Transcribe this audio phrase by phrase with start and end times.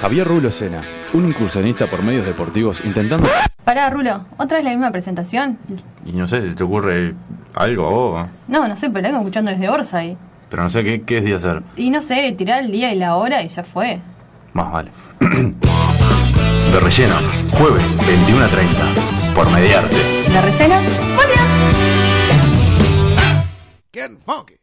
[0.00, 0.82] Javier Rulo Sena,
[1.12, 3.28] un incursionista por medios deportivos intentando...
[3.64, 5.58] Pará, Rulo, ¿otra es la misma presentación?
[6.06, 7.14] Y no sé si te ocurre
[7.54, 8.28] algo a vos.
[8.48, 10.16] No, no sé, pero la vengo escuchando desde Orsay.
[10.48, 11.62] Pero no sé qué, qué decía hacer.
[11.76, 14.00] Y no sé, tirar el día y la hora y ya fue.
[14.54, 14.90] Más vale.
[15.20, 17.14] De relleno,
[17.52, 18.94] jueves 21 a 30,
[19.34, 19.96] por Mediarte.
[20.32, 20.80] ¿La rellena?
[21.16, 21.40] ¡Hola!
[23.92, 24.57] Getting funky.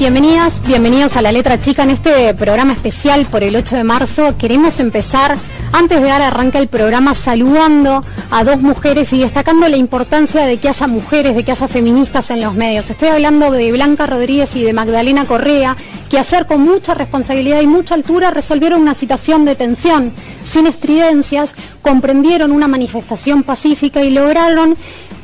[0.00, 4.34] Bienvenidas, bienvenidos a La Letra Chica en este programa especial por el 8 de marzo.
[4.38, 5.36] Queremos empezar,
[5.74, 10.56] antes de dar arranque al programa, saludando a dos mujeres y destacando la importancia de
[10.56, 12.88] que haya mujeres, de que haya feministas en los medios.
[12.88, 15.76] Estoy hablando de Blanca Rodríguez y de Magdalena Correa,
[16.08, 21.54] que ayer con mucha responsabilidad y mucha altura resolvieron una situación de tensión, sin estridencias,
[21.82, 24.78] comprendieron una manifestación pacífica y lograron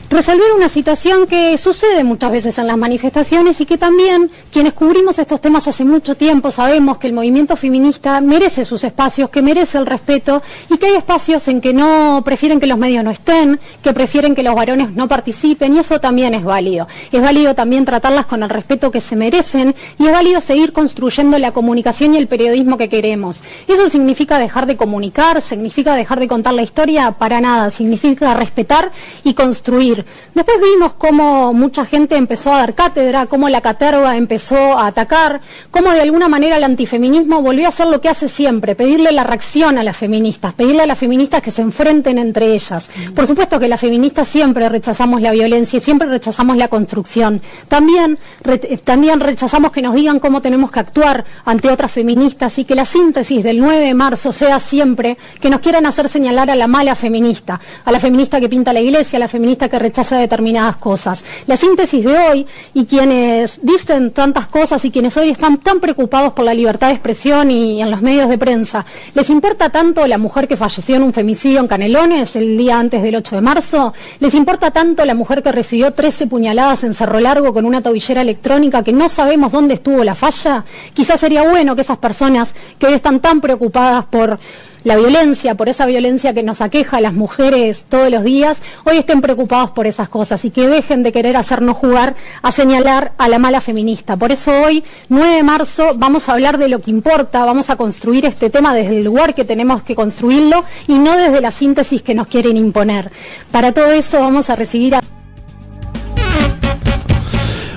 [0.09, 5.19] resolver una situación que sucede muchas veces en las manifestaciones y que también quienes cubrimos
[5.19, 9.79] estos temas hace mucho tiempo sabemos que el movimiento feminista merece sus espacios, que merece
[9.79, 13.59] el respeto y que hay espacios en que no prefieren que los medios no estén,
[13.83, 16.87] que prefieren que los varones no participen y eso también es válido.
[17.11, 21.39] Es válido también tratarlas con el respeto que se merecen y es válido seguir construyendo
[21.39, 23.43] la comunicación y el periodismo que queremos.
[23.67, 25.43] ¿Eso significa dejar de comunicar?
[25.43, 27.13] ¿Significa dejar de contar la historia?
[27.13, 27.71] Para nada.
[27.71, 28.93] Significa respetar
[29.25, 29.96] y construir
[30.35, 35.41] Después vimos cómo mucha gente empezó a dar cátedra, cómo la caterva empezó a atacar,
[35.71, 39.25] cómo de alguna manera el antifeminismo volvió a hacer lo que hace siempre, pedirle la
[39.25, 42.91] reacción a las feministas, pedirle a las feministas que se enfrenten entre ellas.
[43.15, 47.41] Por supuesto que las feministas siempre rechazamos la violencia y siempre rechazamos la construcción.
[47.69, 52.65] También, re también rechazamos que nos digan cómo tenemos que actuar ante otras feministas y
[52.65, 56.57] que la síntesis del 9 de marzo sea siempre que nos quieran hacer señalar a
[56.57, 60.19] la mala feminista, a la feminista que pinta la iglesia, a la feminista que rechaza
[60.19, 61.23] determinadas cosas.
[61.47, 66.33] La síntesis de hoy y quienes dicen tantas cosas y quienes hoy están tan preocupados
[66.33, 70.19] por la libertad de expresión y en los medios de prensa, ¿les importa tanto la
[70.19, 73.95] mujer que falleció en un femicidio en Canelones el día antes del 8 de marzo?
[74.19, 78.23] ¿Les importa tanto la mujer que recibió 13 puñaladas en Cerro Largo con una tobillera
[78.23, 80.65] electrónica que no sabemos dónde estuvo la falla?
[80.95, 84.39] Quizás sería bueno que esas personas que hoy están tan preocupadas por
[84.87, 88.99] la violencia, por esa violencia que nos aqueja a las mujeres todos los días, hoy
[88.99, 93.29] estén preocupados por esas cosas y que dejen de querer hacernos jugar a señalar a
[93.29, 94.17] la mala feminista.
[94.17, 97.75] Por eso hoy, 9 de marzo, vamos a hablar de lo que importa, vamos a
[97.75, 102.03] construir este tema desde el lugar que tenemos que construirlo y no desde la síntesis
[102.03, 103.11] que nos quieren imponer.
[103.51, 105.01] Para todo eso vamos a recibir a...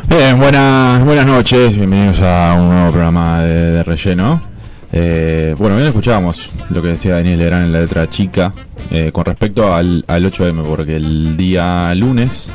[0.07, 4.48] Bien, buenas, buenas noches, bienvenidos a un nuevo programa de, de relleno.
[4.91, 8.53] Eh, bueno, bien escuchábamos lo que decía Daniel Legrand en la letra chica
[8.89, 12.51] eh, con respecto al, al 8M, porque el día lunes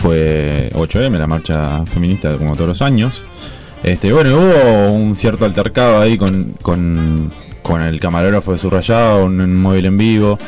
[0.00, 3.22] fue 8M, la marcha feminista como todos los años.
[3.82, 7.30] Este, bueno, hubo un cierto altercado ahí con, con,
[7.62, 10.38] con el camarógrafo de subrayado, un, móvil en vivo,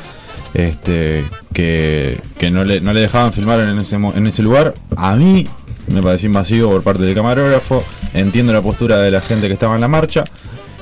[0.55, 4.75] este, que, que no, le, no le dejaban filmar en ese, en ese lugar.
[4.97, 5.47] A mí
[5.89, 9.75] me pareció invasivo por parte del camarógrafo, entiendo la postura de la gente que estaba
[9.75, 10.25] en la marcha.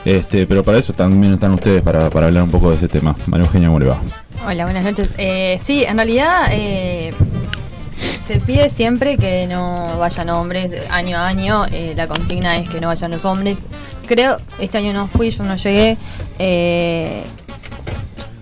[0.09, 3.15] Este, pero para eso también están ustedes para, para hablar un poco de ese tema.
[3.27, 4.01] María Eugenia, ¿cómo?
[4.47, 5.11] Hola, buenas noches.
[5.19, 7.13] Eh, sí, en realidad eh,
[7.99, 11.67] se pide siempre que no vayan hombres, año a año.
[11.71, 13.59] eh, la consigna es que no vayan los hombres.
[14.07, 15.99] Creo, este año no fui, yo no llegué.
[16.39, 17.25] eh,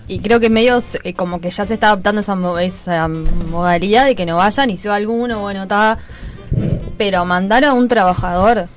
[0.06, 0.80] y creo que medio
[1.16, 4.76] como que ya se está adoptando esa, mo- esa modalidad de que no vayan y
[4.76, 5.98] si va alguno, bueno, está.
[6.96, 8.68] Pero mandar a un trabajador,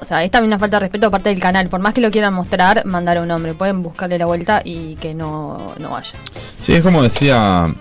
[0.00, 1.68] o sea, es también una falta de respeto parte del canal.
[1.68, 3.54] Por más que lo quieran mostrar, mandar a un hombre.
[3.54, 6.12] Pueden buscarle la vuelta y que no, no vaya.
[6.60, 7.72] Sí, es como decía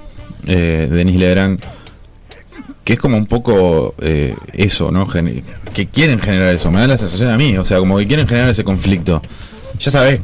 [0.47, 1.59] eh, Denis Legrand,
[2.83, 5.07] que es como un poco eh, eso, ¿no?
[5.07, 5.43] Gen-
[5.73, 8.27] que quieren generar eso, me da la sensación a mí, o sea, como que quieren
[8.27, 9.21] generar ese conflicto.
[9.79, 10.19] Ya sabes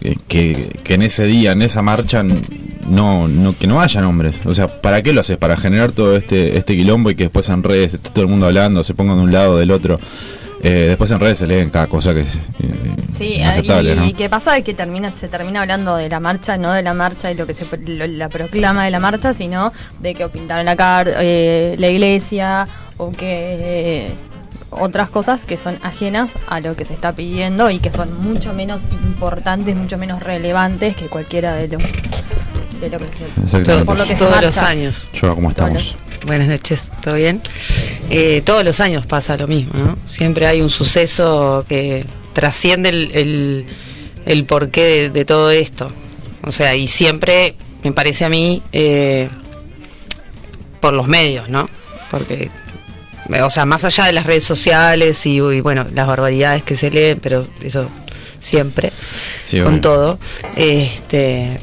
[0.00, 4.34] eh, que, que en ese día, en esa marcha, no, no que no hayan hombres.
[4.44, 5.36] O sea, ¿para qué lo haces?
[5.36, 8.46] Para generar todo este, este quilombo y que después en redes esté todo el mundo
[8.46, 10.00] hablando, se pongan de un lado del otro.
[10.62, 14.04] Eh, después en redes se leen cada cosa que es eh, Sí, inaceptable, y, ¿no?
[14.06, 16.92] y qué pasa es que termina, se termina hablando de la marcha, no de la
[16.92, 20.66] marcha y lo que se lo- la proclama de la marcha, sino de que pintaron
[20.66, 22.68] la, car eh, la iglesia
[22.98, 23.26] o que
[24.06, 24.10] eh,
[24.70, 28.52] otras cosas que son ajenas a lo que se está pidiendo y que son mucho
[28.52, 31.82] menos importantes, mucho menos relevantes que cualquiera de los
[32.80, 33.84] de lo que se Exactamente.
[33.84, 35.08] por lo que se Todos los años.
[35.12, 35.96] Yo, ¿cómo estamos?
[36.26, 37.40] Buenas noches, ¿todo bien?
[38.10, 39.98] eh, todos los años pasa lo mismo, ¿no?
[40.06, 42.04] Siempre hay un suceso que
[42.34, 43.66] trasciende el, el,
[44.26, 45.90] el porqué de, de todo esto.
[46.42, 49.28] O sea, y siempre, me parece a mí, eh,
[50.80, 51.66] por los medios, ¿no?
[52.10, 52.50] Porque,
[53.42, 56.90] o sea, más allá de las redes sociales y, y, bueno, las barbaridades que se
[56.90, 57.88] leen, pero eso
[58.40, 58.90] siempre,
[59.44, 60.18] Sí, con todo,
[60.56, 61.60] este,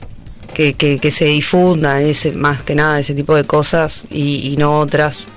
[0.57, 5.27] que, que, se difunda ese, más que nada ese tipo de cosas y, no otras,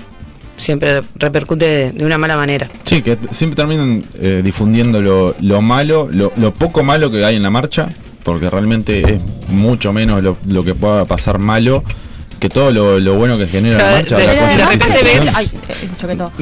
[0.57, 2.71] siempre repercute de, de una mala manera.
[2.85, 7.37] Sí, que siempre terminan eh, difundiendo lo, lo malo, lo, lo poco malo que hay
[7.37, 7.91] en la marcha,
[8.23, 11.85] porque realmente es mucho menos lo, lo que pueda pasar malo
[12.41, 14.17] que todo lo, lo bueno que genera la marcha.
[14.17, 15.37] de- la de- de repente ves-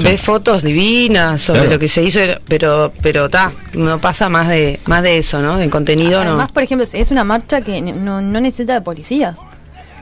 [0.06, 1.74] Ay, fotos divinas sobre Claro.
[1.74, 5.60] lo que se hizo, pero pero ta, no pasa más de más de eso, ¿no?
[5.60, 6.30] En contenido no.
[6.30, 9.38] Además, por ejemplo, es una marcha que no, no necesita de policías.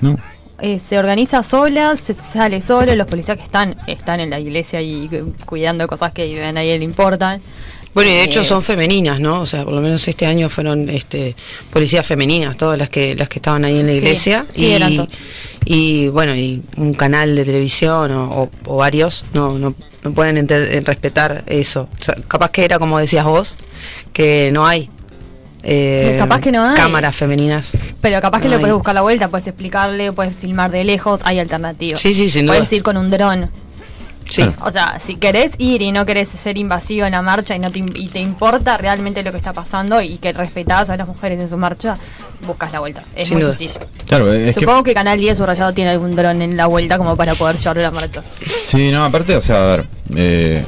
[0.01, 0.17] No.
[0.59, 4.81] Eh, se organiza sola, se sale solo, los policías que están están en la iglesia
[4.81, 7.43] y eh, cuidando cosas que a nadie le importan.
[7.97, 9.41] Bueno, y de hecho Eh, son femeninas, ¿no?
[9.41, 11.35] O sea, por lo menos este año fueron este
[11.73, 15.09] policías femeninas, todas las que las que estaban ahí en la iglesia sí, y eran
[15.65, 20.37] y bueno, y un canal de televisión o, o- o varios no no, no pueden
[20.37, 21.89] enter- eh, respetar eso.
[21.99, 23.57] O sea, capaz que era como decías vos,
[24.13, 24.91] que no hay
[25.69, 26.77] eh, Capaz que no hay.
[26.77, 27.73] cámaras femeninas.
[28.01, 31.19] Pero capaz que No le puedes buscar la vuelta, puedes explicarle, puedes filmar de lejos,
[31.25, 31.99] hay alternativas.
[32.01, 32.57] Sí, sí, sin duda.
[32.57, 33.51] Puedes ir con un dron.
[34.29, 34.43] Sí.
[34.43, 34.55] Claro.
[34.63, 37.71] O sea, si querés ir y no querés ser invasivo en la marcha y no
[37.71, 41.39] te, y te importa realmente lo que está pasando y que respetás a las mujeres
[41.41, 41.97] en su marcha,
[42.47, 43.05] buscas la vuelta.
[43.15, 43.55] Es Sin muy duda.
[43.55, 43.87] sencillo.
[44.09, 44.95] Claro, es que Supongo que...
[44.95, 48.23] Canal 10 subrayado tiene algún dron en la vuelta como para poder llevar la marcha.
[48.65, 49.85] Sí, no, aparte, o sea, a ver,
[50.17, 50.65] eh,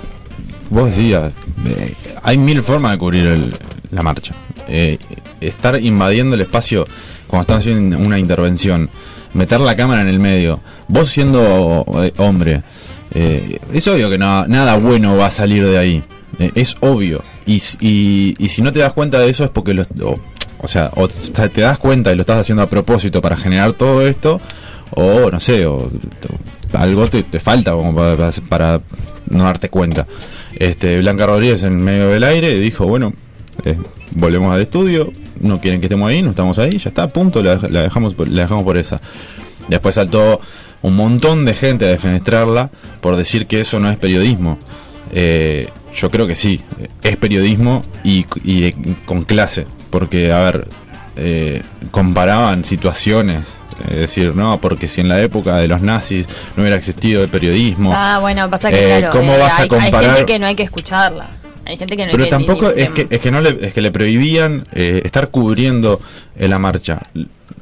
[0.70, 1.32] vos decías,
[1.66, 3.55] eh, hay mil formas de cubrir el-
[3.90, 4.34] la marcha.
[4.69, 4.99] Eh,
[5.40, 6.84] estar invadiendo el espacio
[7.26, 8.88] cuando están haciendo una intervención,
[9.34, 12.62] meter la cámara en el medio, vos siendo eh, hombre,
[13.14, 16.02] eh, es obvio que nada bueno va a salir de ahí.
[16.38, 17.22] Eh, es obvio.
[17.46, 21.60] Y, y, si no te das cuenta de eso es porque o, sea, o te
[21.60, 24.40] das cuenta y lo estás haciendo a propósito para generar todo esto,
[24.90, 25.90] o no sé, o,
[26.75, 27.94] algo te, falta como
[28.49, 28.81] para,
[29.31, 30.06] no darte cuenta.
[30.55, 33.14] Este Blanca Rodríguez en medio del aire dijo, bueno,
[33.64, 33.76] eh,
[34.10, 35.10] volvemos al estudio,
[35.40, 38.43] no quieren que estemos ahí, no estamos ahí, ya está, punto, la, la dejamos la
[38.43, 39.00] dejamos por esa.
[39.69, 40.40] Después saltó
[40.82, 42.70] un montón de gente a defenestrarla
[43.00, 44.58] por decir que eso no es periodismo.
[45.12, 46.60] Eh, yo creo que sí,
[47.02, 48.72] es periodismo y, y
[49.06, 50.69] con clase, porque, a ver,
[51.16, 53.56] eh, comparaban situaciones,
[53.90, 56.26] es decir, no, porque si en la época de los nazis
[56.56, 59.62] no hubiera existido el periodismo, Ah, bueno, pasa que Eh, claro, ¿cómo eh, vas a
[59.62, 60.10] hay, comparar?
[60.10, 61.31] hay gente que no hay que escucharla.
[61.64, 63.66] Hay gente que no pero hay que tampoco ni- es que es que no le,
[63.66, 66.00] es que le prohibían eh, estar cubriendo
[66.38, 67.00] la marcha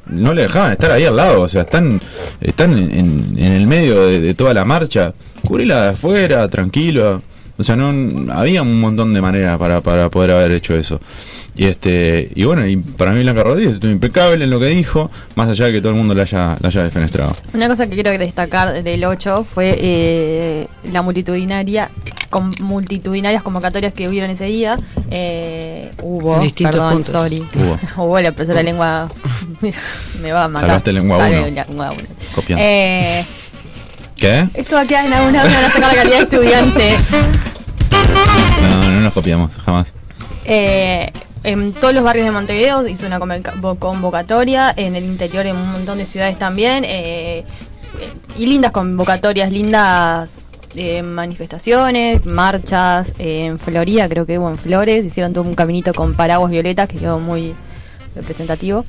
[0.09, 2.01] no le dejaban estar ahí al lado o sea están
[2.41, 5.13] están en, en- en el medio de, de toda la marcha
[5.45, 7.21] cubrila de afuera tranquilo
[7.57, 10.99] o sea no había un montón de maneras para, para poder haber hecho eso
[11.55, 15.09] y este y bueno y para mí Blanca Rodríguez estuvo impecable en lo que dijo
[15.35, 17.95] más allá de que todo el mundo la haya la haya defenestrado Una cosa que
[17.95, 21.89] quiero destacar del 8 fue eh, la multitudinaria
[22.29, 24.77] con multitudinarias convocatorias que hubieron ese día.
[25.09, 27.05] Eh, hubo, perdón, puntos.
[27.13, 27.41] sorry.
[27.55, 27.79] Hubo.
[28.05, 29.09] Hubo la profesora de lengua.
[30.21, 30.67] me va a matar.
[30.69, 31.17] Salvaste lengua
[31.91, 31.93] uno.
[32.33, 32.63] Copiando.
[32.65, 33.25] Eh,
[34.15, 34.47] ¿qué?
[34.53, 36.95] esto va a quedar en alguna van a sacar la calidad de estudiante.
[38.61, 39.93] no no nos copiamos jamás
[40.45, 41.11] Eh,
[41.43, 45.71] en todos los barrios de Montevideo hizo una convoca- convocatoria, en el interior en un
[45.71, 47.43] montón de ciudades también, eh,
[48.35, 50.41] y lindas convocatorias, lindas
[50.75, 55.93] eh, manifestaciones, marchas, eh, en Florida creo que hubo en Flores, hicieron todo un caminito
[55.93, 57.55] con paraguas violetas que quedó muy
[58.15, 58.85] representativo.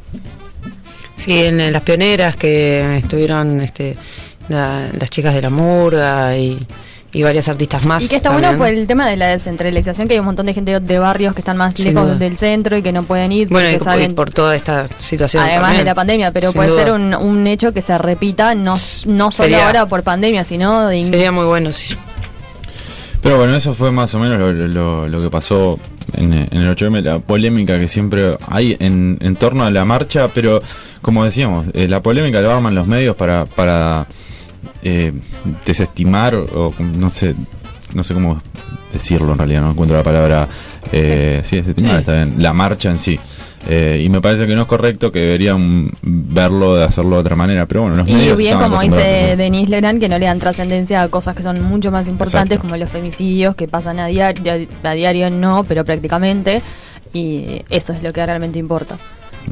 [1.19, 3.97] Sí, en, en las pioneras que estuvieron este,
[4.49, 6.59] la- las chicas de la murga y,
[7.13, 8.03] y varias artistas más.
[8.03, 8.57] Y que está también.
[8.57, 11.35] bueno por el tema de la descentralización, que hay un montón de gente de barrios
[11.35, 12.15] que están más Sin lejos duda.
[12.17, 13.49] del centro y que no pueden ir.
[13.49, 15.43] Bueno, y, salen- por toda esta situación.
[15.43, 15.81] Además también.
[15.81, 16.83] de la pandemia, pero Sin puede duda.
[16.85, 18.75] ser un, un hecho que se repita, no,
[19.07, 21.03] no solo Sería- ahora por pandemia, sino de...
[21.03, 21.95] Sería muy bueno, sí.
[23.21, 25.79] Pero bueno, eso fue más o menos lo, lo- lo que pasó
[26.15, 30.29] en, en el 8M, la polémica que siempre hay en, en torno a la marcha,
[30.29, 30.63] pero
[31.03, 34.07] como decíamos, eh, la polémica la arman los medios para, para
[34.83, 35.13] eh,
[35.67, 37.35] desestimar o no sé,
[37.95, 38.41] no sé cómo
[38.93, 40.49] decirlo en realidad, no encuentro la palabra,
[40.93, 41.99] eh, sí, desestimar, Sí.
[41.99, 43.19] está bien, la marcha en sí.
[43.71, 47.37] Eh, y me parece que no es correcto, que deberían verlo de hacerlo de otra
[47.37, 49.37] manera, pero bueno, los Y medios bien, como dice.
[49.37, 52.63] Denise Lerán, que no le dan trascendencia a cosas que son mucho más importantes, Exacto.
[52.69, 56.63] como los femicidios, que pasan a diario, a diario no, pero prácticamente,
[57.13, 58.97] y eso es lo que realmente importa.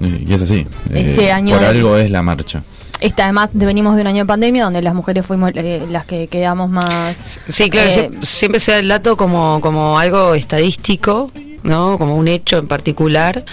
[0.01, 0.67] Y es así.
[0.95, 2.63] Este Eh, año por de- algo es la marcha.
[3.01, 6.07] Este, además, de- venimos de un año de pandemia donde las mujeres fuimos eh, las
[6.07, 7.39] que quedamos más.
[7.51, 11.31] Sí, claro, eh, sie- siempre se da el dato como, como algo estadístico,
[11.63, 11.99] ¿no?
[11.99, 13.45] Como un hecho en particular,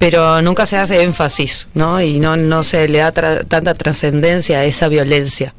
[0.00, 2.00] pero nunca se hace énfasis, ¿no?
[2.00, 5.52] Y no, no se le da tra- tanta trascendencia a esa violencia.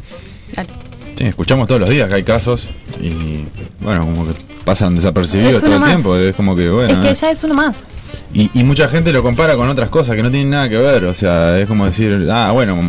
[1.15, 2.65] Sí, escuchamos todos los días que hay casos
[3.00, 3.45] y
[3.81, 4.33] bueno, como que
[4.65, 5.89] pasan desapercibidos Es todo el más.
[5.89, 6.17] tiempo.
[6.17, 6.91] Es como que bueno.
[6.93, 7.13] es que eh.
[7.13, 7.86] ya es uno más.
[8.33, 11.05] Y, y mucha gente lo compara con otras cosas que no tienen nada que ver.
[11.05, 12.79] O sea, es como decir, ah, bueno,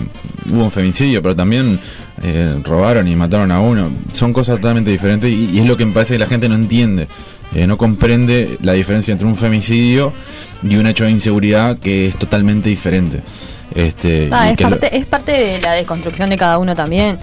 [0.50, 1.78] hubo un femicidio, pero también
[2.22, 3.90] eh, robaron y mataron a uno.
[4.14, 6.54] Son cosas totalmente diferentes y, y es lo que me parece que la gente no
[6.54, 7.08] entiende.
[7.54, 10.14] Eh, no comprende la diferencia entre un femicidio
[10.62, 13.20] y un hecho de inseguridad que es totalmente diferente.
[13.74, 17.18] Este, Ah, es, que lo- parte, es parte de la desconstrucción de cada uno también.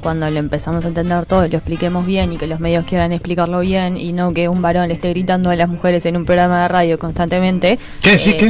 [0.00, 3.60] Cuando le empezamos a entender todo lo expliquemos bien y que los medios quieran explicarlo
[3.60, 6.62] bien y no que un varón le esté gritando a las mujeres en un programa
[6.62, 7.78] de radio constantemente.
[8.00, 8.46] ¿Qué decís, qué?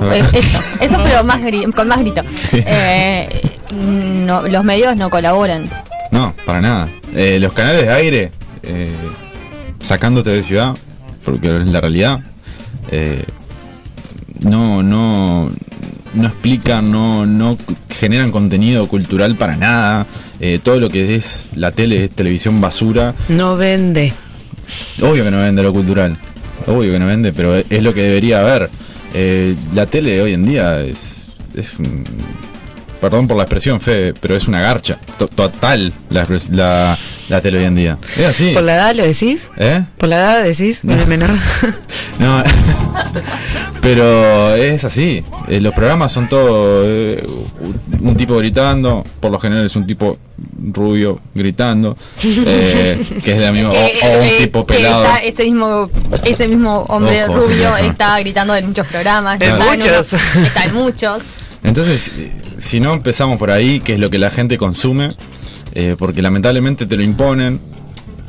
[0.00, 2.22] eh, eso, eso pero más gri- con más grito.
[2.52, 3.28] Eh,
[3.72, 5.70] no, los medios no colaboran.
[6.10, 6.88] No, para nada.
[7.14, 8.32] Eh, los canales de aire,
[8.64, 8.90] eh,
[9.80, 10.74] sacándote de ciudad,
[11.24, 12.20] porque es la realidad,
[12.90, 13.24] eh,
[14.40, 15.50] no, no,
[16.14, 17.56] no explican, no, no
[17.90, 20.06] generan contenido cultural para nada.
[20.40, 23.14] Eh, todo lo que es la tele es televisión basura.
[23.28, 24.12] No vende.
[25.02, 26.16] Obvio que no vende lo cultural.
[26.66, 28.70] Obvio que no vende, pero es- lo que debería haber.
[29.14, 30.98] Eh, la tele hoy en día es,
[31.54, 32.04] es un-
[33.00, 34.98] perdón por la expresión, Fede, pero es una garcha.
[35.18, 36.96] To- total la, expres- la,
[37.28, 37.98] la tele hoy en día.
[38.16, 38.50] Es así.
[38.52, 39.50] ¿Por la edad lo decís?
[39.56, 39.84] ¿Eh?
[39.96, 40.80] ¿Por la edad decís?
[40.84, 40.94] No.
[40.94, 41.30] ¿El menor?
[42.18, 42.42] No,
[43.80, 45.22] pero es así.
[45.48, 47.24] Eh, los programas son todo eh,
[48.00, 50.18] un tipo gritando, por lo general es un tipo
[50.72, 55.04] rubio gritando, eh, que es de amigo, o, un tipo pelado.
[55.04, 55.88] está ese mismo
[56.24, 57.76] ese mismo hombre Ojo, rubio ojo.
[57.78, 59.40] está gritando en muchos programas.
[59.40, 60.12] En está muchos.
[60.12, 61.22] unos- está en muchos.
[61.62, 65.10] Entonces, eh, si no empezamos por ahí, que es lo que la gente consume,
[65.74, 67.60] eh, porque lamentablemente te lo imponen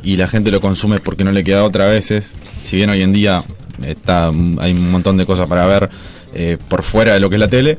[0.02, 2.32] y la gente lo consume porque no le queda otra veces.
[2.62, 3.44] Si bien hoy en día
[3.86, 5.90] está hay un montón de cosas para ver
[6.34, 7.78] eh, por fuera de lo que es la tele,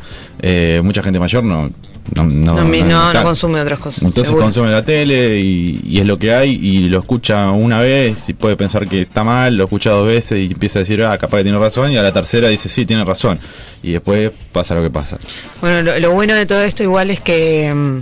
[0.82, 1.70] mucha gente mayor no
[2.16, 4.04] no, no, No, consume otras cosas.
[4.04, 4.44] Entonces seguro.
[4.46, 8.34] consume la tele y, y es lo que hay y lo escucha una vez y
[8.34, 11.38] puede pensar que está mal, lo escucha dos veces y empieza a decir, ah, capaz
[11.38, 13.40] que tiene razón y a la tercera dice, sí, tiene razón.
[13.84, 15.18] Y después pasa lo que pasa.
[15.62, 18.00] Bueno, lo, lo bueno de todo esto igual es que mm,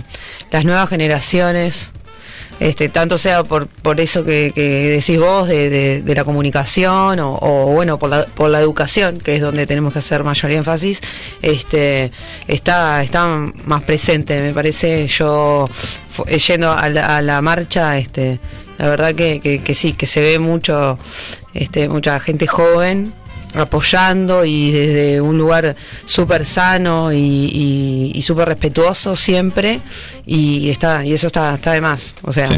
[0.50, 1.88] las nuevas generaciones,
[2.60, 7.38] este, tanto sea por, por eso que, que decís vos de, de- la comunicación o,
[7.40, 11.00] o, bueno por la, por la educación, que es donde tenemos que hacer mayor énfasis,
[11.42, 12.12] este,
[12.46, 13.26] está, está
[13.64, 15.06] más presente, me parece.
[15.06, 15.64] Yo
[16.26, 18.38] eh, yendo a la, a la marcha, este,
[18.78, 20.98] la verdad que, que, que sí, que se ve mucho,
[21.54, 23.12] este, mucha gente joven
[23.54, 25.76] apoyando y desde un lugar
[26.06, 29.80] súper sano y, y, y súper respetuoso siempre
[30.26, 32.48] y está y eso está está de más o sea.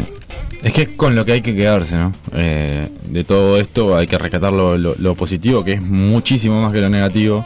[0.63, 2.13] Es que es con lo que hay que quedarse, ¿no?
[2.33, 6.89] Eh, de todo esto hay que rescatar lo, positivo, que es muchísimo más que lo
[6.89, 7.45] negativo.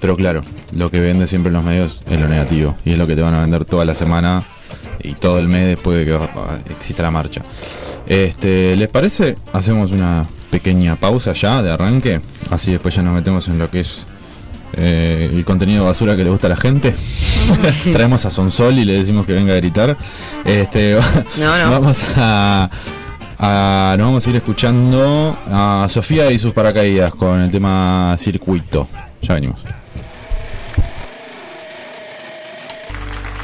[0.00, 2.76] Pero claro, lo que vende siempre en los medios es lo negativo.
[2.84, 4.44] Y es lo que te van a vender toda la semana
[5.02, 6.18] y todo el mes después de que
[6.72, 7.42] exista la marcha.
[8.06, 9.36] Este, ¿Les parece?
[9.52, 12.20] Hacemos una pequeña pausa ya de arranque.
[12.50, 14.04] Así después ya nos metemos en lo que es
[14.74, 16.94] eh, el contenido basura que le gusta a la gente.
[17.92, 19.96] Traemos a Sonsol y le decimos que venga a gritar.
[20.44, 20.94] Este,
[21.38, 21.70] No, no.
[21.70, 22.70] Vamos a,
[23.38, 28.86] a- Nos vamos a ir escuchando a Sofía y sus paracaídas con el tema circuito.
[29.22, 29.60] Ya venimos.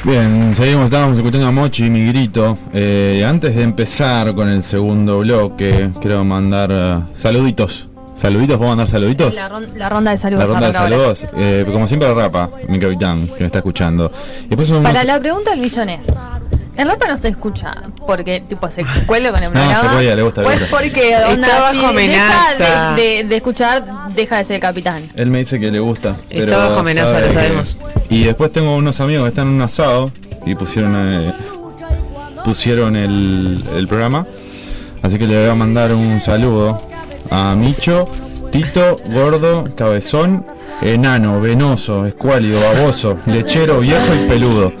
[0.03, 2.57] Bien, seguimos, estábamos escuchando a Mochi y mi grito.
[2.73, 7.89] Eh, antes de empezar con el segundo bloque, quiero mandar eh, saluditos.
[8.15, 8.57] ¿Saluditos?
[8.57, 9.35] ¿Puedo mandar saluditos?
[9.35, 10.45] La, ron- la ronda de saludos.
[10.45, 11.27] La ronda de saludos.
[11.37, 14.11] Eh, como siempre, Rapa, mi capitán, que me está escuchando.
[14.49, 16.05] Unos- Para la pregunta del millón es,
[16.79, 17.73] el rapa no se escucha
[18.07, 19.81] porque tipo se cuelga con el No, programa.
[19.89, 20.75] se cuelga, le gusta, le o es gusta.
[20.77, 22.55] porque Está bajo si amenaza.
[22.57, 25.03] deja de, de- de escuchar, deja de ser el capitán.
[25.15, 26.11] Él me dice que le gusta.
[26.29, 27.77] Está pero bajo amenaza, sabe lo que- sabemos.
[28.09, 30.11] Y después tengo unos amigos que están en un asado
[30.45, 31.33] y pusieron eh,
[32.45, 34.25] pusieron el, el programa.
[35.01, 36.81] Así que le voy a mandar un saludo
[37.31, 38.05] a Micho,
[38.51, 40.45] Tito, Gordo, Cabezón,
[40.81, 44.71] Enano, Venoso, Escuálido, Baboso, Lechero, Viejo y Peludo.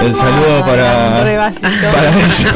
[0.00, 1.66] El saludo Re para, básico.
[1.92, 2.46] para ellos.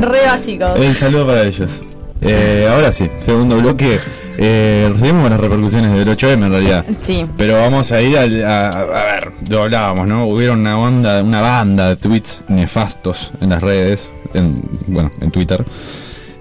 [0.00, 0.86] Re.
[0.86, 1.82] El saludo para ellos.
[2.22, 4.00] Eh, ahora sí, segundo bloque.
[4.38, 6.84] Eh, recibimos las repercusiones del 8M en realidad.
[7.02, 7.26] Sí.
[7.38, 10.26] Pero vamos a ir al- a, a, ver, lo hablábamos, ¿no?
[10.26, 15.64] Hubieron una onda, una banda de tweets nefastos en las redes, en, bueno, en Twitter,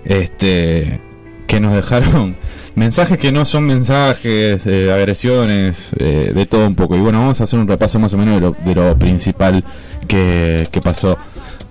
[0.03, 0.99] este,
[1.47, 2.35] que nos dejaron
[2.75, 6.95] Mensajes que no son mensajes, eh, agresiones, eh, de todo un poco.
[6.95, 9.63] Y bueno, vamos a hacer un repaso más o menos de lo, de lo principal
[10.07, 11.17] que, que pasó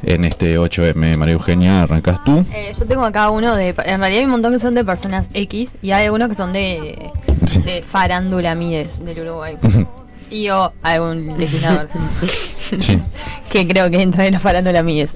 [0.02, 1.16] en este 8M.
[1.18, 2.44] María Eugenia, arrancas tú.
[2.52, 3.68] Eh, yo tengo acá uno de.
[3.84, 6.52] En realidad hay un montón que son de personas X y hay algunos que son
[6.54, 7.11] de,
[7.44, 7.61] Sí.
[7.61, 9.56] de farándula Mides del Uruguay.
[10.30, 11.88] y o algún legislador
[12.78, 12.99] Sí.
[13.50, 15.14] que creo que entra en la farándula Mides.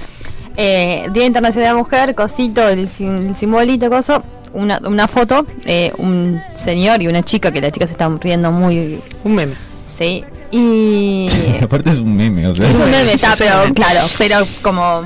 [0.57, 4.23] Eh, Día Internacional de la Mujer, cosito, el, el simbolito, coso.
[4.53, 8.51] Una, una foto, eh, un señor y una chica, que la chica se está riendo
[8.51, 9.01] muy.
[9.25, 9.55] Un meme.
[9.87, 10.25] Sí.
[10.51, 11.27] Y.
[11.63, 12.67] Aparte es un meme, o sea.
[12.69, 15.03] Es un meme, está, pero claro, pero como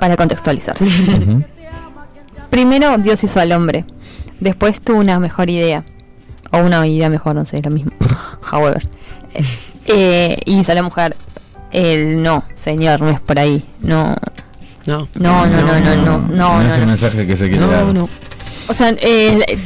[0.00, 0.76] para contextualizar.
[2.50, 3.84] Primero Dios hizo al hombre,
[4.40, 5.84] después tuvo una mejor idea,
[6.50, 7.92] o una idea mejor, no sé, es lo mismo.
[8.52, 8.86] However,
[9.86, 11.16] Eh, y hizo a la mujer.
[11.72, 13.64] El no, señor, no es por ahí.
[13.80, 14.14] No,
[14.86, 15.08] No.
[15.18, 16.86] no, no, no, no, no, no, No es no, el no.
[16.88, 17.84] mensaje que se quiere dar.
[17.86, 18.08] No, no.
[18.72, 19.58] O sea, eh,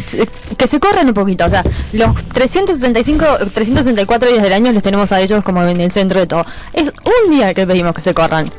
[0.57, 1.47] que se corran un poquito.
[1.47, 5.91] O sea, los 365, 364 días del año los tenemos a ellos como en el
[5.91, 6.45] centro de todo.
[6.73, 8.51] Es un día que pedimos que se corran.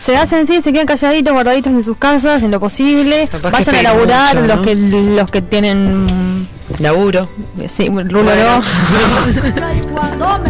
[0.00, 3.28] Se hacen sí, se quedan calladitos, guardaditos en sus casas, en lo posible.
[3.28, 6.48] Capaz Vayan a laburar mucho, los que los que tienen
[6.78, 7.28] Laburo.
[7.68, 8.62] sí, rulo Bueno.
[10.18, 10.40] no.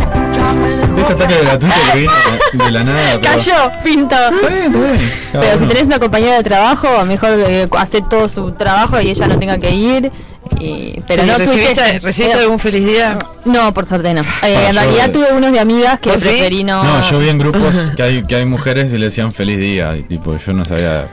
[1.00, 2.12] Ese ataque gratuito que vino
[2.52, 3.18] de- de la nada.
[3.22, 3.54] pero- Cayó,
[3.84, 4.14] pinto.
[4.14, 5.10] Está bien, está bien.
[5.32, 9.08] Cada Pero si tenés una compañera de trabajo, mejor eh, hacer todo su trabajo y
[9.10, 10.12] ella no tenga que ir.
[10.58, 12.02] Y, pero Sí, no ¿recibiste, tuitees.
[12.02, 13.18] ¿recibiste Pero- algún feliz día?
[13.44, 14.20] No, por suerte no.
[14.22, 16.82] Eh, Ah, en yo- realidad tuve unos de amigas que preferí no.
[16.82, 19.96] No, yo vi en grupos que hay, que hay mujeres y le decían feliz día.
[19.96, 21.06] Y tipo, yo no sabía.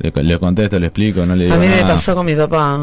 [0.00, 1.94] Le, le contesto, le explico, no le digo A mí me nada.
[1.94, 2.78] pasó con mi papá.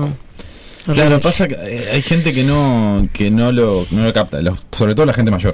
[0.94, 4.38] Claro, pasa que eh, hay gente que no que no lo, no lo capta,
[4.72, 5.54] sobre todo la gente mayor,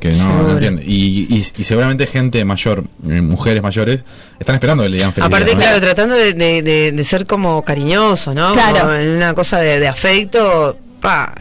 [0.00, 0.82] que no, no entiende.
[0.86, 4.04] Y, y, y seguramente gente mayor, eh, mujeres mayores,
[4.38, 5.60] están esperando que le digan feliz Aparte, día, ¿no?
[5.60, 8.52] claro, tratando de, de- de- de ser como cariñoso, ¿no?
[8.52, 8.80] Claro.
[8.80, 11.34] Como en una cosa de, de afecto, pa,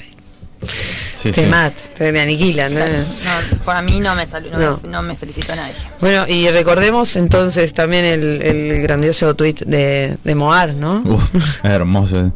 [1.15, 1.47] Sí, te sí.
[1.47, 2.73] mata, te me aniquilan.
[2.73, 2.79] ¿no?
[2.87, 4.79] No, por mí no me salió, no, No.
[4.83, 5.73] Me, no me felicitó a nadie.
[5.99, 11.01] Bueno, y recordemos entonces también el, el grandioso tuit de, de Moar, ¿no?
[11.05, 12.31] Uf, es hermoso.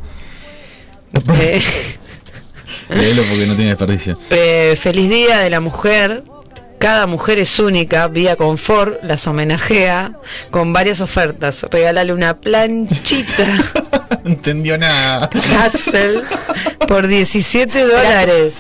[1.40, 1.62] Eh,
[2.90, 4.18] Léelo porque no tiene desperdicio.
[4.30, 6.24] eh, feliz Día de la Mujer.
[6.80, 8.08] Cada mujer es única.
[8.08, 10.14] Vía Confort las homenajea
[10.50, 11.66] con varias ofertas.
[11.70, 13.46] Regálale una planchita
[14.24, 15.30] no entendió nada.
[15.60, 16.24] Hassel
[16.88, 18.54] por 17 dólares.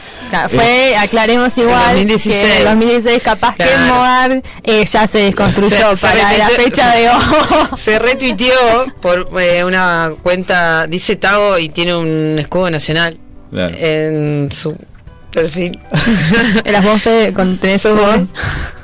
[0.49, 2.36] Fue, aclaremos igual, 2016.
[2.36, 3.86] que en el 2016 capaz que Claro.
[3.95, 7.15] Moar eh, ya se desconstruyó Se- se para la fecha de hoy.
[7.77, 8.53] Se retuiteó
[9.01, 13.17] por eh, una cuenta, dice Tago y tiene un escudo nacional
[13.51, 13.75] Claro.
[13.79, 14.75] en su
[15.31, 15.79] perfil.
[16.65, 18.17] Eras vos, Fede, con tenés ¿Sos vos?
[18.19, 18.27] vos.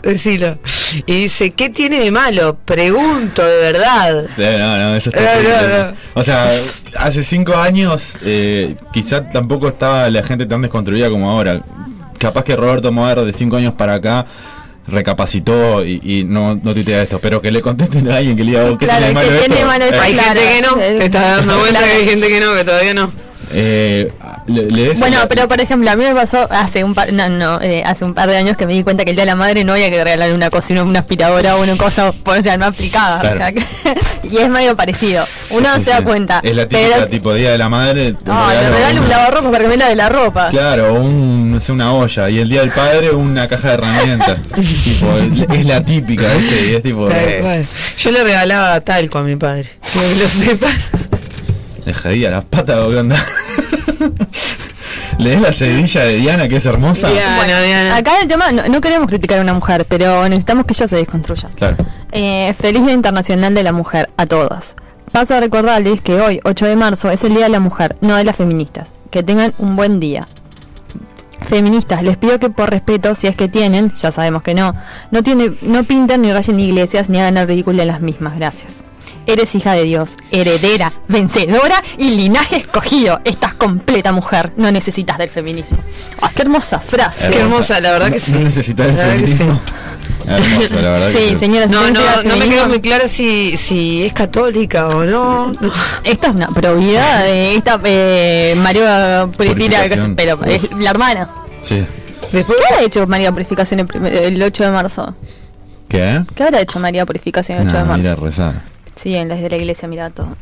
[0.04, 0.60] Decilo.
[1.08, 2.58] Y dice, ¿qué tiene de malo?
[2.64, 4.26] Pregunto de verdad.
[4.38, 5.98] No, no, eso está No, no, no.
[6.14, 6.52] O sea,
[6.98, 11.64] hace cinco años eh, quizá tampoco estaba la gente tan desconstruida como ahora.
[12.20, 14.26] Capaz que Roberto Moar de cinco años para acá
[14.88, 18.52] recapacitó y, y no, no tuitea esto, pero que le contesten a alguien que le
[18.52, 19.46] diga, "Oh, ¿qué Claro, tiene de malo ¿qué esto?".
[19.48, 19.96] tiene de malo eso?
[19.96, 20.40] Eh, Hay claro.
[20.40, 21.86] gente que no, te estás dando claro.
[21.88, 23.12] que hay gente que no, que todavía no.
[23.52, 24.12] Eh,
[24.48, 27.30] le- le des- Bueno, pero por ejemplo, a mí me pasó hace un par, no,
[27.30, 29.32] no, eh, hace un par de años que me di cuenta que el día de
[29.32, 32.58] la madre no había que regalarle una cocina, una aspiradora o una cosa, o sea,
[32.58, 33.20] no aplicada.
[33.22, 33.36] Claro.
[33.36, 33.66] O sea, que-
[34.30, 35.26] y es medio parecido.
[35.52, 36.04] Uno sí, se da sí.
[36.04, 36.40] cuenta.
[36.44, 38.16] Es la típica pero, tipo Día de la Madre.
[38.26, 40.50] no, le regalo un lavarropa para que me lave la ropa.
[40.50, 42.30] Claro, un, no sé, una olla.
[42.30, 44.38] Y el Día del Padre, una caja de herramientas.
[44.84, 45.08] tipo,
[45.54, 46.68] es la típica, ¿viste?
[46.72, 47.08] Y es tipo.
[47.08, 47.66] Tal eh, cual.
[47.98, 49.66] Yo le regalaba talco a mi padre.
[49.94, 50.72] Que lo sepan.
[51.86, 53.16] Le jodía las patas, ¿o qué onda?
[55.18, 57.10] ¿Le des la sedilla de Diana, que es hermosa?
[57.10, 57.96] Diana, Bueno, Diana.
[57.96, 60.96] acá el tema, no, no queremos criticar a una mujer, pero necesitamos que ella se
[60.98, 61.50] desconstruya.
[61.56, 61.78] Claro.
[62.12, 64.76] Eh, feliz Día Internacional de la Mujer a todas.
[65.12, 68.16] Paso a recordarles que hoy, 8 de marzo, es el Día de la Mujer, no
[68.16, 68.90] de las feministas.
[69.12, 70.28] Que tengan un buen día.
[71.42, 74.74] Feministas, les pido que por respeto, si es que tienen, ya sabemos que no,
[75.12, 78.36] no, tiene, no pinten ni rayen iglesias ni hagan el ridículo en las mismas.
[78.36, 78.84] Gracias.
[79.28, 83.20] Eres hija de Dios, heredera, vencedora y linaje escogido.
[83.26, 85.78] Estás completa mujer, no necesitas del feminismo.
[86.22, 87.30] ¡Ah, qué hermosa frase!
[87.32, 88.32] Qué hermosa, la verdad No- que sí.
[88.34, 89.62] No necesitas el La verdad que feminismo.
[90.28, 91.12] Hermoso, la verdad.
[91.12, 94.88] que Sí, señora, si No, no, no me quedó muy claro si, si es católica
[94.88, 95.52] o no.
[95.60, 95.72] No.
[96.04, 100.16] Esto es una probidad de esta eh, María Purifica, Purificación.
[100.16, 101.30] pero es la hermana.
[101.62, 101.84] Sí.
[102.32, 105.16] Después, ¿Qué habrá hecho María Purificación el, primer- el 8 de marzo?
[105.88, 106.24] ¿Qué?
[106.36, 107.98] ¿Qué habrá hecho María Purificación el 8 de marzo?
[108.04, 108.54] mira, rezar.
[108.96, 110.36] Sí, en las de la iglesia, mira todo.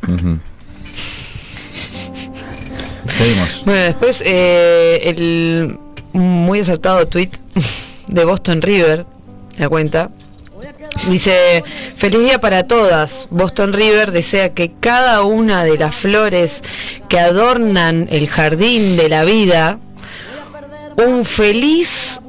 [3.17, 3.63] Seguimos.
[3.65, 5.77] bueno, después eh, el
[6.13, 7.31] muy acertado tweet
[8.07, 9.05] de Boston River,
[9.57, 10.09] la cuenta,
[11.09, 11.63] Dice,
[11.95, 13.27] feliz día para todas.
[13.29, 16.61] Boston River desea que cada una de las flores
[17.09, 19.79] que adornan el jardín de la vida,
[20.95, 22.21] un feliz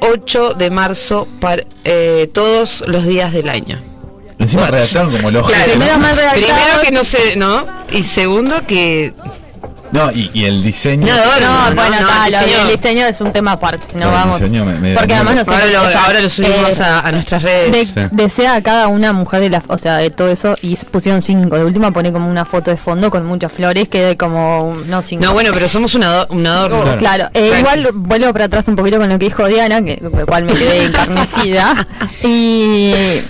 [0.00, 3.93] 8 de marzo para eh, todos los días del año.
[4.44, 6.42] Encima redactaron como los Claro, primero mal redactado.
[6.46, 7.66] Primero que no sé, ¿no?
[7.90, 9.12] Y segundo que...
[9.92, 11.06] No, y, y el diseño.
[11.06, 13.86] No, No, no, bueno, no, el diseño- es un tema aparte.
[13.96, 14.40] No vamos.
[14.40, 16.82] diseño me- me- porque me- además no Ahora lo, o sea, ahora lo subimos eh,
[16.82, 17.94] a, a nuestras redes.
[17.94, 18.08] de- Sí.
[18.10, 21.56] Desea a cada una mujer de la, o sea, de todo eso y pusieron cinco.
[21.56, 25.00] De última pone como una foto de fondo con muchas flores que de como no
[25.00, 25.24] cinco.
[25.26, 26.94] No, bueno, pero somos un, ado- un adorno.
[26.94, 29.98] Oh, Claro, Eh, igual vuelvo para atrás un poquito con lo que dijo Diana, que
[29.98, 31.86] con lo cual me quedé encarnecida.
[32.24, 33.20] y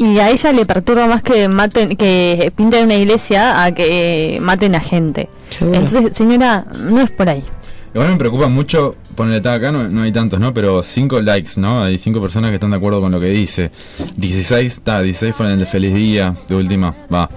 [0.00, 4.74] y a ella le perturba más que maten, que pinten una iglesia a que maten
[4.74, 5.28] a gente.
[5.50, 5.78] Seguro.
[5.78, 7.44] Entonces, señora, no es por ahí.
[7.92, 10.54] Igual me preocupa mucho, ponele está acá, no, no hay tantos, ¿no?
[10.54, 11.84] Pero 5 likes, ¿no?
[11.84, 13.72] Hay 5 personas que están de acuerdo con lo que dice.
[14.16, 17.28] 16, está, 16 fueron el de Feliz Día, de última, va.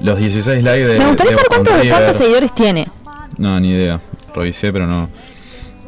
[0.00, 0.98] Los 16 likes de.
[1.00, 2.86] Me gustaría de saber cuántos, cuántos seguidores tiene.
[3.36, 4.00] No, ni idea.
[4.32, 5.08] Revisé, pero no.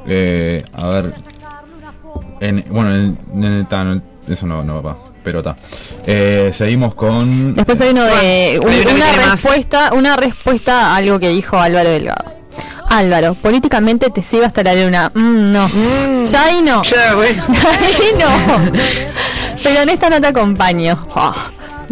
[0.08, 1.14] Eh, a ver.
[2.40, 5.13] En, bueno, en, en el, ta, no, eso no, no va.
[5.24, 5.56] Pero está.
[6.06, 7.54] Eh, seguimos con.
[7.54, 8.60] Después hay uno de
[8.94, 9.32] una más.
[9.32, 12.32] respuesta, una respuesta a algo que dijo Álvaro Delgado.
[12.90, 15.10] Álvaro, políticamente te sigo hasta la luna.
[15.14, 15.68] Mm, no.
[16.26, 16.82] Ya ahí no.
[16.84, 17.42] Ya, bueno.
[17.48, 18.70] Ahí no.
[19.62, 21.00] Pero en esta no te acompaño.
[21.16, 21.34] Ah,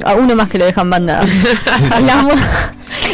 [0.05, 1.25] a uno más que lo dejan bandada.
[2.07, 2.31] Las, mu-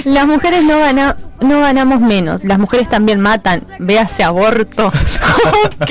[0.04, 2.42] las mujeres no, gana- no ganamos menos.
[2.44, 3.62] Las mujeres también matan.
[3.78, 4.88] Véase aborto.
[5.80, 5.90] ok.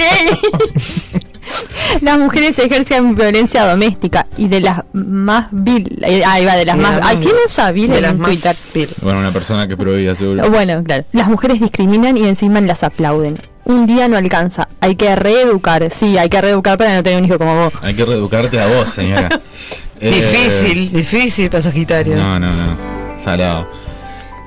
[2.01, 5.99] Las mujeres ejercen violencia doméstica y de las más vil.
[6.03, 6.97] eh, Ahí va, de las De más.
[6.99, 8.55] las ¿A quién usa vil de en las más Twitter?
[8.73, 8.89] vil.
[9.01, 10.49] Bueno, una persona que prohibía seguro.
[10.49, 11.05] Bueno, claro.
[11.13, 13.37] Las mujeres discriminan y encima las aplauden.
[13.65, 14.67] Un día no alcanza.
[14.79, 15.89] Hay que reeducar.
[15.91, 17.73] Sí, hay que reeducar para no tener un hijo como vos.
[17.81, 19.29] Hay que reeducarte a vos, señora.
[19.99, 22.15] Eh, Difícil, difícil para Sagitario.
[22.17, 22.77] No, no, no.
[23.19, 23.67] Salado.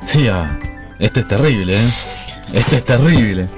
[0.06, 0.56] Sí, ah,
[1.00, 1.88] este es terrible, ¿eh?
[2.52, 3.48] Este es terrible.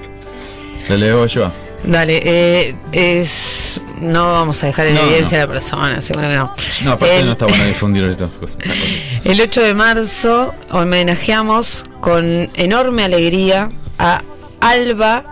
[0.89, 1.53] Le leo yo.
[1.85, 3.81] Dale, eh, es.
[4.01, 5.45] No vamos a dejar en No, evidencia no.
[5.45, 6.55] a la persona, seguro que no.
[6.85, 8.59] No, aparte El- no está bueno difundir estas cosas.
[8.61, 8.93] estas cosas.
[9.25, 14.23] El 8 de marzo homenajeamos con enorme alegría a
[14.61, 15.25] Alba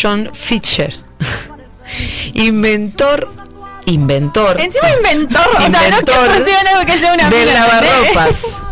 [0.00, 0.94] John Fischer,
[2.34, 3.28] inventor,
[3.86, 5.46] inventor, Encima inventor.
[5.56, 5.98] O sea, no
[6.44, 8.42] que algo que sea una de lavarropas,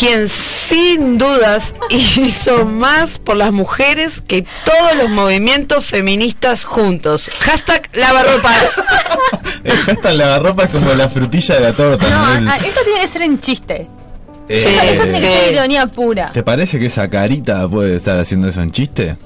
[0.00, 7.30] quien sin dudas hizo más por las mujeres que todos los movimientos feministas juntos.
[7.40, 8.82] Hashtag lavarropas.
[9.64, 12.08] El hashtag lavarropa es como la frutilla de la torta.
[12.08, 12.50] No, ¿no?
[12.50, 13.88] ah, esto tiene que ser en chiste.
[14.48, 16.30] Eh, esto tiene que ser ironía pura.
[16.32, 19.16] ¿Te parece que esa carita puede estar haciendo eso en chiste?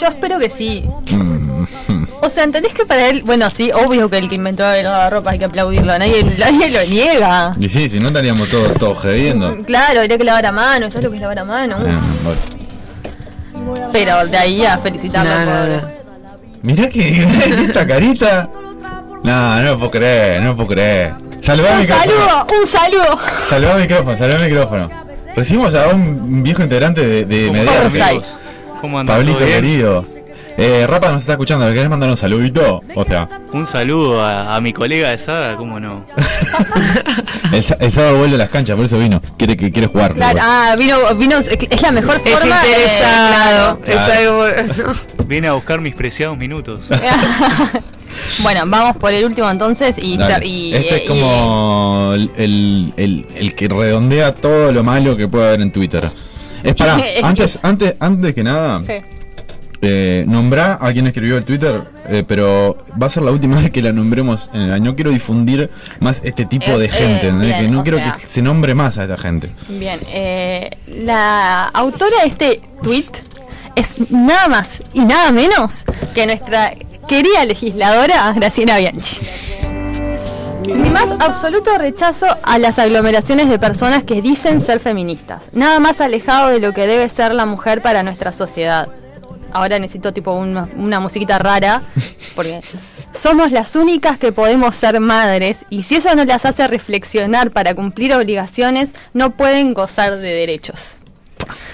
[0.00, 0.84] Yo espero que sí.
[1.10, 1.64] Mm,
[2.22, 5.30] O sea, ¿entendés que para él, bueno, sí, obvio que el que inventó el lavarropa
[5.32, 7.54] hay que aplaudirlo, nadie, nadie lo niega.
[7.58, 9.54] Y sí, si no estaríamos todos todos jodiendo.
[9.64, 11.76] Claro, habría que lavar a mano, ¿sabes lo que es lavar a mano?
[11.78, 12.00] Bueno.
[13.92, 15.30] Pero de ahí a felicitarlo.
[15.30, 15.76] No, no, pobre.
[15.76, 15.96] no.
[16.62, 17.22] Mirá que
[17.66, 18.48] esta carita.
[19.22, 21.14] No, no lo puedo creer, no lo puedo creer.
[21.40, 22.12] Salvá Un micrófono.
[22.12, 23.18] saludo, un saludo.
[23.48, 24.90] Salvá el micrófono, salvá el micrófono.
[25.34, 27.86] Recibimos a un viejo integrante de, de ¿Cómo Mediarte.
[27.86, 28.02] Orsay.
[28.10, 28.38] amigos?
[29.06, 30.04] Pablito querido.
[30.58, 32.82] Eh, Rapa nos está escuchando, ¿le querés mandar un saludito?
[32.94, 36.06] O sea, Un saludo a, a mi colega de Saga, ¿cómo no?
[37.52, 39.20] el, el sábado vuelve a las canchas, por eso vino.
[39.36, 40.14] Quiere que quiere jugar.
[40.14, 44.00] Claro, ah, vino, vino, es la mejor Es forma de- interesado, claro.
[44.00, 44.94] es algo.
[45.26, 46.86] Viene a buscar mis preciados minutos.
[48.38, 53.26] bueno, vamos por el último entonces y, y- este es y- como el, el- el-
[53.36, 56.10] el que redondea todo lo malo que puede haber en Twitter.
[56.70, 58.92] Es para, Es que- antes, antes, antes que nada, Sí.
[59.82, 63.70] eh, nombrá a quien escribió el Twitter, eh, pero va a ser la última vez
[63.70, 64.94] que la nombremos en el año.
[64.96, 68.42] Quiero difundir más este tipo de eh, gente, bien, que no quiero sea- que se
[68.42, 69.50] nombre más a esta gente.
[69.68, 73.04] Bien, eh, la autora de este tweet
[73.76, 76.72] es nada más y nada menos que nuestra
[77.06, 79.18] querida legisladora Graciela Bianchi.
[80.74, 85.42] Mi más absoluto rechazo a las aglomeraciones de personas que dicen ser feministas.
[85.52, 88.88] Nada más alejado de lo que debe ser la mujer para nuestra sociedad.
[89.52, 91.82] Ahora necesito tipo una, una musiquita rara,
[92.34, 92.60] porque
[93.14, 97.74] somos las únicas que podemos ser madres y si eso no las hace reflexionar para
[97.74, 100.96] cumplir obligaciones, no pueden gozar de derechos.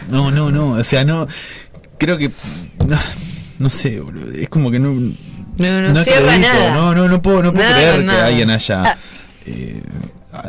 [0.08, 1.26] No, no, no, o sea, no.
[1.96, 2.30] Creo que.
[2.86, 2.98] No,
[3.58, 4.02] no sé,
[4.34, 5.14] es como que no.
[5.58, 6.70] No, no, cierra dijo, nada.
[6.72, 8.18] No, no, no puedo, no puedo Nada, creer nada.
[8.20, 8.82] que alguien haya.
[8.84, 8.96] Ah.
[9.46, 9.82] eh,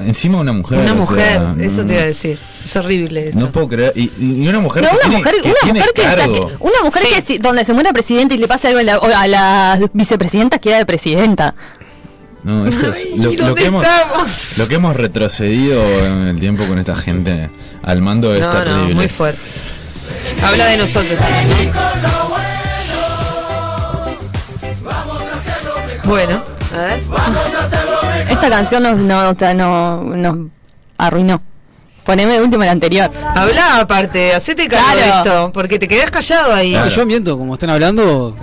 [0.06, 0.80] encima una mujer.
[0.80, 2.40] Una o mujer, sea, eso no, te iba a decir.
[2.64, 3.40] Es horrible esto.
[3.40, 3.92] No puedo creer.
[3.96, 6.76] Y, y una mujer No, que una tiene, mujer, que una tiene mujer que, una
[6.84, 7.10] mujer Sí.
[7.16, 10.60] que si- donde se muera presidente y le pase algo a la, a la vicepresidenta
[10.60, 11.54] queda de presidenta.
[12.46, 14.58] No, esto es lo, ¿Y lo dónde que hemos, estamos?
[14.58, 17.50] lo que hemos retrocedido en el tiempo con esta gente
[17.84, 18.90] al mando es No, terrible.
[18.90, 19.40] no, muy fuerte.
[20.42, 21.18] Habla de nosotros.
[21.20, 22.23] ¿no?
[26.06, 26.44] Bueno,
[26.76, 27.04] a ver.
[28.30, 30.38] Esta canción nos, no, o sea, no, nos
[30.98, 31.42] arruinó.
[32.04, 33.10] Poneme de último la anterior.
[33.36, 35.00] Habla aparte, hacete cargo Claro.
[35.02, 36.72] de esto, porque te quedás callado ahí.
[36.72, 36.90] Claro.
[36.90, 38.36] Yo ambiento, como están hablando,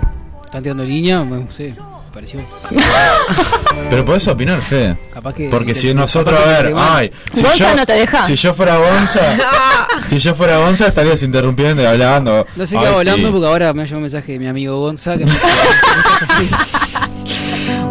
[0.45, 1.75] están tirando línea, me, no sé,
[2.11, 2.41] pareció.
[3.89, 4.97] Pero podés opinar, Fede.
[5.13, 5.49] Capaz que.
[5.49, 8.25] Porque si nosotros, a ver, ay, si yo, no te deja.
[8.25, 9.19] si yo fuera Gonza,
[10.07, 12.47] si yo fuera Gonza estarías interrumpiendo y hablando.
[12.55, 13.31] No sé qué hablando sí.
[13.31, 15.45] porque ahora me ha llegado un mensaje de mi amigo Gonza que me dice.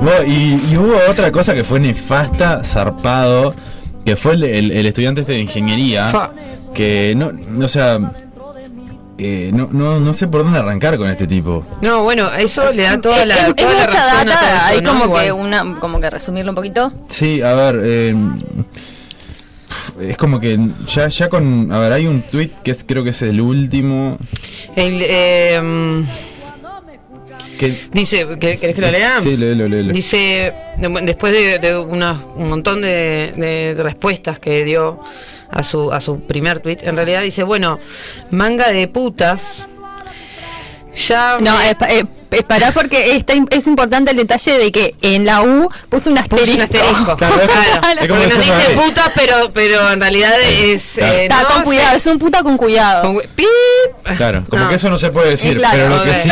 [0.03, 3.55] Bueno, y, y hubo otra cosa que fue nefasta, zarpado,
[4.05, 6.31] que fue el, el- el estudiante este de ingeniería, Fa.
[6.75, 7.99] que no, no, o sea,
[9.19, 11.67] eh, no, no, no sé por dónde arrancar con este tipo.
[11.83, 14.35] No, bueno, eso le da toda la, es, es toda la mucha razón a todo
[14.35, 14.91] data, esto, hay ¿no?
[14.93, 15.25] como Igual.
[15.27, 16.93] que una, como que resumirlo un poquito.
[17.09, 18.15] Sí, a ver, eh,
[20.01, 23.11] es como que ya, ya con, a ver, hay un tweet que es, creo que
[23.11, 24.17] es el último,
[24.77, 26.03] El, eh,
[27.61, 29.21] que dice, ¿quer- ¿querés que lo lea?
[29.21, 29.93] Sí, léelo, léelo.
[29.93, 30.53] Dice,
[31.03, 35.01] después de, de una- un montón de, respuestas que dio
[35.51, 37.79] a su, a su primer tweet, en realidad dice, bueno,
[38.31, 39.69] manga de putas.
[41.09, 44.95] Ya No, me- es, pa- eh, esperá porque está, es importante el detalle de que
[45.03, 46.55] en la U puso un puso asterisco.
[46.57, 47.17] un asterisco.
[47.19, 48.77] Claro, es- Claro, es como porque nos dice ahí.
[48.77, 50.93] putas, pero, pero en realidad es...
[50.95, 51.13] Claro.
[51.15, 53.03] eh, Está no, con cuidado, es un puta con cuidado.
[53.15, 53.47] con- ¡Pip!
[54.17, 54.69] Claro, como No.
[54.69, 56.31] que eso no se puede decir, Eh, claro, pero lo que sí.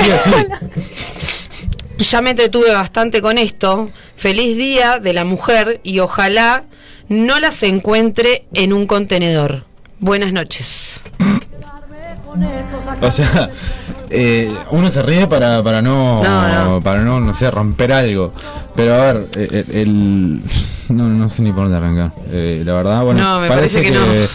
[1.98, 3.86] Ya me entretuve bastante con esto.
[4.16, 6.64] Feliz día de la mujer y ojalá
[7.08, 9.64] no las encuentre en un contenedor.
[9.98, 11.00] Buenas noches.
[13.02, 13.50] O sea,
[14.10, 16.80] eh, uno se ríe para, para no, No, no.
[16.80, 18.32] para no, no sé, romper algo.
[18.76, 20.42] Pero a ver, eh, el, el-
[20.96, 22.12] no, no sé ni por dónde arrancar.
[22.30, 24.28] Eh, la verdad, bueno, No, me parece parece que, que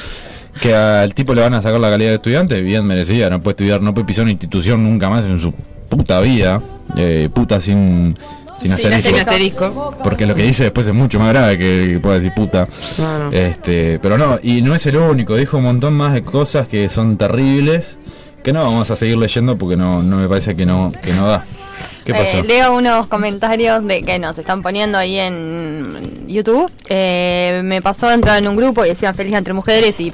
[0.62, 3.54] que al tipo le van a sacar la calidad de estudiante, bien merecida, no puede
[3.54, 5.52] estudiar, no puede pisar una institución nunca más en su
[5.90, 6.62] puta vida,
[6.96, 8.16] eh, puta sin,
[8.58, 9.10] sin asterisco.
[9.10, 9.96] Sin asterisco.
[10.04, 12.68] Porque lo que dice después es mucho más grave que, que pueda decir puta.
[13.32, 16.89] Este, pero no, y no es el único, dijo un montón más de cosas que
[16.89, 17.98] son terribles,
[18.44, 21.28] que no vamos a seguir leyendo porque no, no me parece que no, que no
[21.28, 21.46] da.
[22.04, 22.38] ¿Qué pasó?
[22.38, 26.70] Eh, leo unos comentarios de que nos están poniendo ahí en YouTube.
[26.89, 30.12] Eh, me pasó a entrar en un grupo y decían feliz entre mujeres y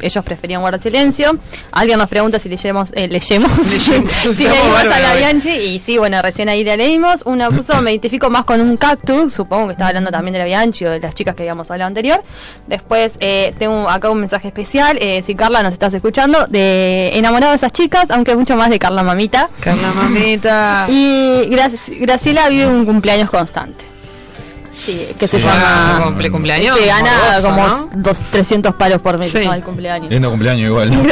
[0.00, 1.38] ellos preferían guardar silencio.
[1.72, 5.14] Alguien nos pregunta si leyemos, eh, leyemos, si leímos a la.
[5.14, 7.22] Bianchi y sí, bueno, recién ahí la leímos.
[7.24, 10.44] Una puso, me identifico más con un cactus, supongo que estaba hablando también de la
[10.44, 12.22] Bianchi o de las chicas que habíamos hablado anterior.
[12.66, 17.52] Después eh, tengo acá un mensaje especial, eh, si Carla nos estás escuchando, de enamorado
[17.52, 19.48] de esas chicas, aunque mucho más de Carla Mamita.
[19.60, 20.86] Carla mamita.
[20.88, 21.03] Y
[21.50, 23.84] Graci- Graciela vive un cumpleaños constante.
[24.72, 25.46] Sí, que se Sí.
[25.48, 26.06] Ah, llama.
[26.16, 26.76] cumple- cumpleaños.
[26.76, 27.10] Que gana
[27.42, 27.90] como ¿no?
[27.96, 29.44] dos, 300 palos por mes Sí.
[29.44, 29.54] ¿no?
[29.54, 30.10] el cumpleaños.
[30.10, 30.90] Lindo cumpleaños igual.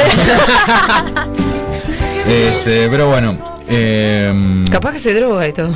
[2.27, 3.35] este, pero bueno.
[3.69, 5.69] eh, Capaz que se droga y todo.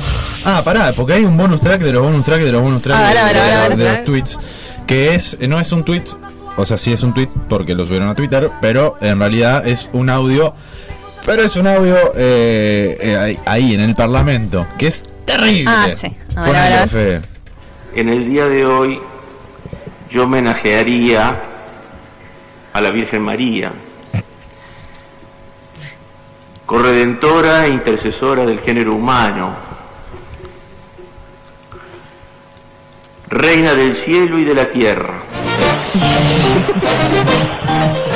[0.44, 2.96] ah, pará, porque hay un bonus track de los bonus track de los bonus track
[2.96, 3.76] A ver, de, ver.
[3.76, 4.38] de los tweets.
[4.86, 6.04] Que es, no es un tweet,
[6.56, 9.88] o sea, sí es un tweet porque lo subieron a Twitter, pero en realidad es
[9.92, 10.54] un audio.
[11.26, 15.64] Pero es un audio eh, eh, ahí, ahí en el Parlamento, que es terrible.
[15.68, 16.16] Ah, sí.
[16.34, 16.88] A ver, Ponelo, a ver, a ver.
[16.88, 17.22] Fede.
[17.94, 19.00] En el día de hoy
[20.10, 21.42] yo homenajearía
[22.72, 23.72] a la Virgen María,
[26.64, 29.54] corredentora e intercesora del género humano,
[33.28, 35.14] reina del cielo y de la tierra.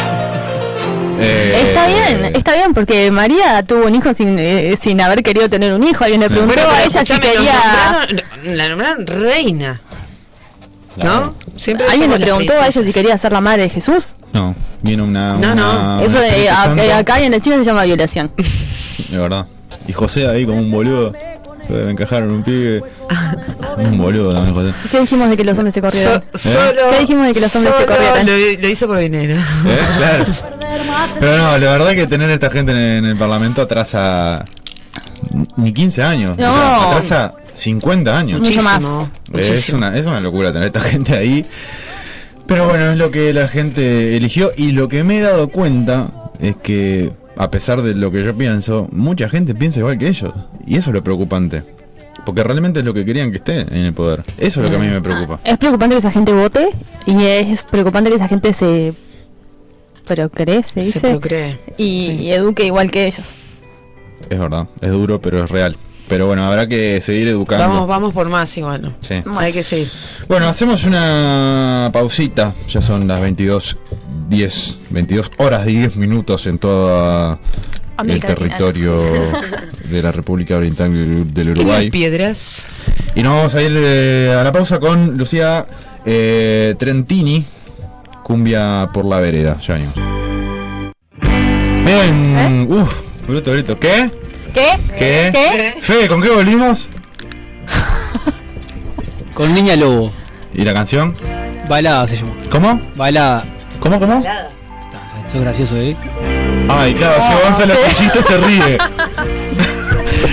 [1.24, 5.48] Eh, Está bien, está bien, porque María tuvo un hijo sin, eh, sin haber querido
[5.48, 6.02] tener un hijo.
[6.04, 7.52] Alguien le preguntó Bueno, a ella si quería.
[7.52, 9.80] nombraron- la nombraron reina.
[10.96, 11.34] ¿No?
[11.56, 14.08] Siempre Alguien le preguntó a ella si quería ser la madre de Jesús.
[14.32, 15.34] No, viene una.
[15.34, 16.00] No, no.
[16.00, 18.30] Eso de, a- Santo, eh, acá en el Chile se llama violación.
[19.08, 19.46] De verdad.
[19.88, 21.12] Y José ahí como un boludo.
[21.72, 22.82] Le encajaron un pibe.
[23.78, 24.72] Un boludo.
[24.90, 26.22] ¿Qué dijimos de que los hombres se corrieron?
[26.34, 28.26] So- solo, ¿Qué dijimos de que los hombres se solo corrieran?
[28.26, 29.34] Lo, lo hizo por dinero.
[29.34, 29.78] ¿Eh?
[29.98, 30.26] Claro.
[31.20, 34.44] Pero no, la verdad que tener esta gente en, en el Parlamento atrasa.
[35.56, 36.36] Ni 15 años.
[36.38, 36.48] No.
[36.50, 38.40] O sea, atrasa 50 años.
[38.40, 38.82] Mucho más.
[38.82, 39.78] Muchísimo, Es muchísimo.
[39.78, 41.46] una, es una locura tener esta gente ahí.
[42.46, 44.52] Pero bueno, es lo que la gente eligió.
[44.56, 46.08] Y lo que me he dado cuenta
[46.40, 50.32] es que, a pesar de lo que yo pienso, mucha gente piensa igual que ellos.
[50.66, 51.62] Y eso es lo preocupante.
[52.24, 54.22] Porque realmente es lo que querían que esté en el poder.
[54.38, 55.40] Eso es lo que a mí me preocupa.
[55.44, 56.68] Es preocupante que esa gente vote
[57.06, 58.94] y es preocupante que esa gente se
[60.06, 61.58] procree, se Se dice, procree.
[61.78, 62.22] y, Sí.
[62.22, 63.26] y eduque igual que ellos.
[64.30, 65.76] Es verdad, es duro, pero es real.
[66.12, 67.66] Pero bueno, habrá que seguir educando.
[67.66, 68.82] Vamos, vamos por más igual.
[68.82, 68.92] ¿no?
[69.00, 69.14] Sí.
[69.38, 69.88] Hay que seguir.
[70.28, 72.52] Bueno, hacemos una pausita.
[72.68, 73.78] Ya son las 22,
[74.28, 77.38] 10, 22 horas 10 minutos en todo
[78.04, 79.02] el territorio
[79.88, 81.90] de la República Oriental del del Y Uruguay.
[81.90, 82.62] piedras.
[83.14, 85.64] Y nos vamos a ir eh, a la pausa con Lucía
[86.04, 87.42] eh, Trentini,
[88.22, 89.58] Cumbia por la Vereda.
[89.66, 89.94] Ya venimos.
[91.86, 93.80] Bien, uff, bruto, bruto.
[93.80, 94.10] ¿Qué?
[94.54, 94.78] ¿Qué?
[94.98, 95.30] ¿Qué?
[95.32, 95.74] ¿Qué?
[95.80, 96.88] Fede, ¿con qué volvimos?
[99.34, 100.12] Con Niña Lobo.
[100.54, 101.16] ¿Y la canción?
[101.68, 102.32] Balada se llama.
[102.50, 102.80] ¿Cómo?
[102.96, 103.44] Balada.
[103.80, 104.22] ¿Cómo, cómo?
[105.26, 105.96] Eso es gracioso, ¿eh?
[106.68, 108.78] Ay, claro, si Gonzalo el chiste se ríe.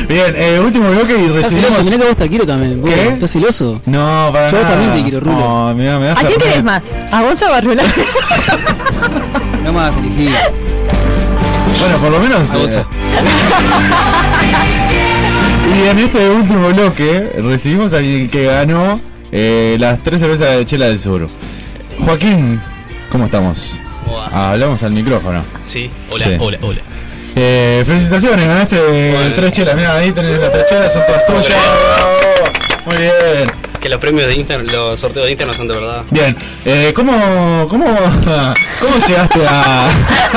[0.09, 1.85] Bien, eh, último bloque y Estás celoso, recibimos...
[1.85, 2.81] mirá que vos te quiero también.
[2.81, 2.89] vos.
[2.89, 3.07] ¿Qué?
[3.09, 3.81] ¿Estás celoso?
[3.85, 4.69] No, para Yo nada.
[4.71, 5.39] también te quiero, Rulo.
[5.39, 6.81] No, mirá, me das ¿A quién la- querés más?
[7.11, 7.83] ¿A Gonzalo Barrula?
[9.63, 10.29] No más elegí.
[11.79, 12.53] Bueno, por lo menos...
[12.53, 12.83] Eh,
[15.85, 18.99] y en este último bloque recibimos al que ganó
[19.31, 21.29] eh, las tres cervezas de Chela del Sur.
[22.03, 22.61] Joaquín,
[23.11, 23.79] ¿cómo estamos?
[24.31, 25.43] Ah, hablamos al micrófono.
[25.65, 26.35] Sí, hola, Sí.
[26.39, 26.79] hola, hola.
[27.35, 29.75] Eh, felicitaciones, ganaste tres chelas.
[29.75, 31.59] Mira, ahí tenés las tres chelas, son todas tuyas.
[32.85, 33.68] Muy bien.
[33.79, 36.03] Que los premios de Instagram, los sorteos de Instagram son de verdad.
[36.11, 37.13] Bien, eh, ¿cómo,
[37.69, 37.85] cómo,
[38.79, 39.87] ¿cómo llegaste a,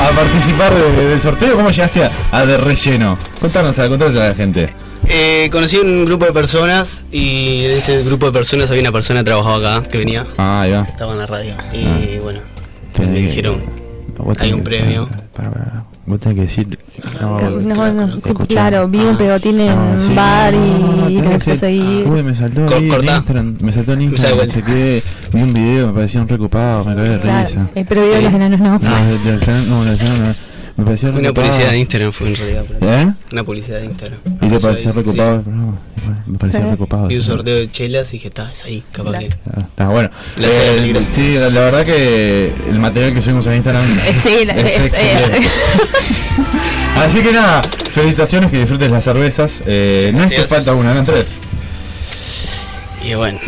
[0.00, 1.54] a participar de- del sorteo?
[1.56, 3.16] ¿Cómo llegaste a, a de relleno?
[3.40, 4.74] Contanos, a- contanos a la gente.
[5.06, 9.20] Eh, conocí un grupo de personas y en ese grupo de personas había una persona
[9.20, 10.82] que trabajaba acá, que venía, Ah, va.
[10.88, 11.54] estaba en la radio.
[11.72, 12.20] Y Ah.
[12.22, 12.40] bueno,
[12.98, 13.62] me dijeron,
[14.40, 15.08] hay un premio.
[15.36, 16.78] Para, para, Vos tenés que decir.
[17.20, 18.08] No, no,
[18.48, 20.08] claro, vi un pegotín en Ah, sí.
[20.10, 22.06] un bar y me empecé a seguir.
[22.08, 23.16] Uy, me saltó Cor- ahí en.
[23.16, 26.94] Instagram, me saltó en Instagram, no sé qué, vi un video, me parecieron recopados, me
[26.94, 27.68] cagué de risa.
[27.74, 28.78] eh, pero video de los enanos no.
[28.78, 30.34] No, no, no,
[30.76, 31.46] me pareció una recopado.
[31.46, 32.64] publicidad de Instagram fue en realidad.
[32.80, 32.88] ahí.
[33.08, 33.12] ¿Eh?
[33.32, 34.18] Una publicidad de Instagram.
[34.42, 34.96] ¿Y te pareció sí.
[34.96, 35.78] recopado el programa?
[36.26, 36.66] Me pareció Sí.
[36.70, 37.10] recopado.
[37.10, 39.30] Y un sorteo de chelas y dije, está, es ahí, capaz que.
[39.54, 40.10] Ah, Está bueno.
[40.38, 43.84] La Eh, sí, la, la verdad que el material que subimos en Instagram
[44.22, 45.38] sí, la- es- excelente.
[45.38, 45.48] es-
[46.96, 49.62] Así que nada, felicitaciones, que disfrutes las cervezas.
[49.66, 51.26] Eh, no es que falta una, eran tres.
[53.04, 53.38] Y bueno.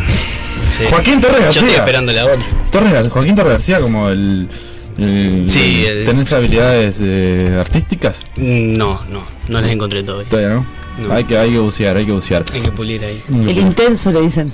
[0.77, 0.83] sí.
[0.89, 1.61] Joaquín Torres Yo García.
[1.61, 2.45] estoy esperando la otra.
[2.71, 4.47] Torres Joaquín Torres García como el...
[4.97, 8.25] el- Sí, el- el- ¿Tenés habilidades eh, artísticas?
[8.35, 10.29] No, no, no las encontré todavía.
[10.29, 10.65] Todavía no.
[11.07, 11.13] No.
[11.13, 12.43] Hay, que, hay que bucear, hay que bucear.
[12.53, 13.21] Hay que pulir ahí.
[13.29, 14.51] El intenso le dicen.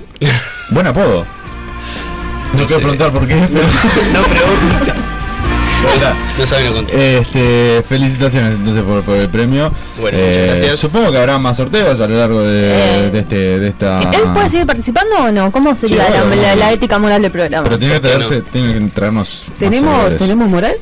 [0.71, 1.25] Buen apodo.
[2.57, 3.65] No quiero preguntar por qué, pero...
[4.13, 4.93] No pregunto.
[5.83, 6.95] No contar.
[6.99, 9.71] Este, felicitaciones entonces por, por el premio.
[9.99, 10.79] Bueno, Eh, muchas gracias.
[10.79, 13.97] Supongo que habrá más sorteos a lo largo de, Eh, de este, de esta.
[13.97, 15.51] Sí, ¿Él puede seguir participando o no?
[15.51, 16.41] ¿Cómo sería Sí, la, obvio.
[16.41, 17.63] la- la ética moral del programa?
[17.65, 19.45] Pero tiene que ¿Por qué traerse, tiene que traernos.
[19.59, 20.17] ¿Tenemos.
[20.17, 20.75] ¿Tenemos moral?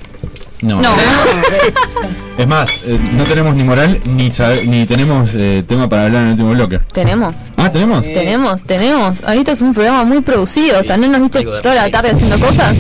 [0.62, 0.80] No.
[0.80, 0.90] No,
[2.38, 6.22] Es más, eh, no tenemos ni moral ni sabe- ni tenemos eh, tema para hablar
[6.22, 6.80] en el último bloque.
[6.94, 7.34] tenemos.
[7.58, 8.04] Ah, tenemos.
[8.04, 9.22] Tenemos, tenemos.
[9.24, 10.80] Ahorita es un programa muy producido.
[10.80, 12.76] O sea, ¿no nos viste toda la tarde haciendo cosas?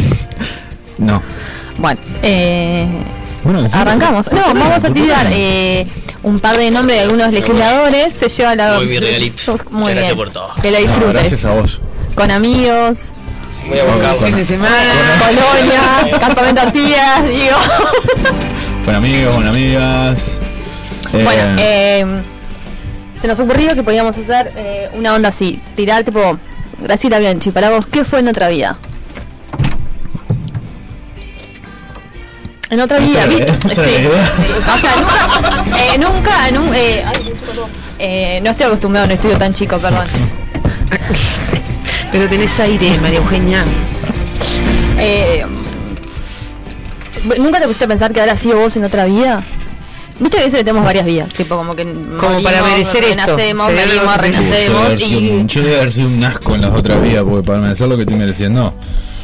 [0.99, 1.21] No.
[1.81, 2.87] Bueno, eh,
[3.43, 4.29] Bueno, sí, arrancamos.
[4.29, 5.87] ¿por No, qué vamos a ¿Por qué tirar eh,
[6.23, 8.13] un par de nombres de algunos legisladores.
[8.13, 8.75] Se lleva la.
[8.77, 9.57] Muy bien, regalito.
[9.71, 10.15] Muy bien.
[10.15, 10.53] por todo.
[10.61, 11.13] Que la No, disfrutes.
[11.13, 11.81] gracias a vos.
[12.15, 13.11] Con amigos,
[13.67, 14.93] Voy a buscar Con- Fin de semana.
[15.19, 17.57] Colonia, Campamento Artigas, digo.
[18.85, 20.39] Con amigos, con amigas.
[21.13, 22.05] Eh, Bueno, eh,
[23.21, 26.37] se nos ocurrió que podíamos hacer eh, una onda así, tirar tipo,
[26.81, 28.77] Graciela Bianchi, para vos, ¿qué fue en otra vida?
[32.71, 33.51] En otra vida, ¿viste?
[33.51, 34.07] Sí, sí.
[34.57, 37.33] O sea, nunca, eh, nunca, nun- eh, ay,
[37.99, 40.07] eh, no estoy acostumbrado a un estudio tan chico, perdón.
[42.11, 43.65] Pero tenés aire, María Eugenia.
[44.97, 45.45] Eh,
[47.37, 49.43] ¿Nunca te pusiste a pensar que habrá sido vos en otra vida?
[50.19, 53.25] Viste que dice que tenemos varias vidas, tipo como que Como para merecer esto.
[53.35, 56.61] renacemos, algo venimos, renacemos haber sido y un- Yo debe haber sido un asco en
[56.61, 58.73] las otras vidas, porque para merecer lo que estoy mereciendo.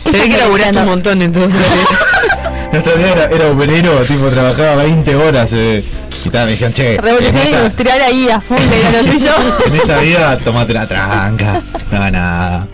[0.03, 1.61] Se ve que laburaste un montón entonces.
[2.73, 5.49] Otra vida era, era obrero, tipo, trabajaba 20 horas.
[5.53, 5.83] Eh,
[6.25, 9.31] y tal, me dijeron, che, revolución esta, industrial ahí a full, era lo tuyo.
[9.65, 11.61] en esta vida tomate la tranca.
[11.91, 12.67] No, nada.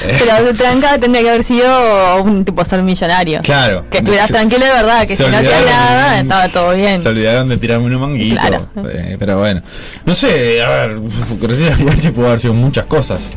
[0.00, 3.40] Pero tranca tendría que haber sido un tipo ser millonario.
[3.42, 3.84] Claro.
[3.90, 7.02] Que estuvieras tranquilo de verdad, que si no hacías nada, estaba todo bien.
[7.02, 8.40] Se olvidaron de tirarme un manguito.
[8.40, 8.68] Claro.
[8.88, 9.62] Eh, pero bueno.
[10.04, 10.98] No sé, a ver,
[11.40, 13.30] Graciela Bianchi pudo haber sido muchas cosas.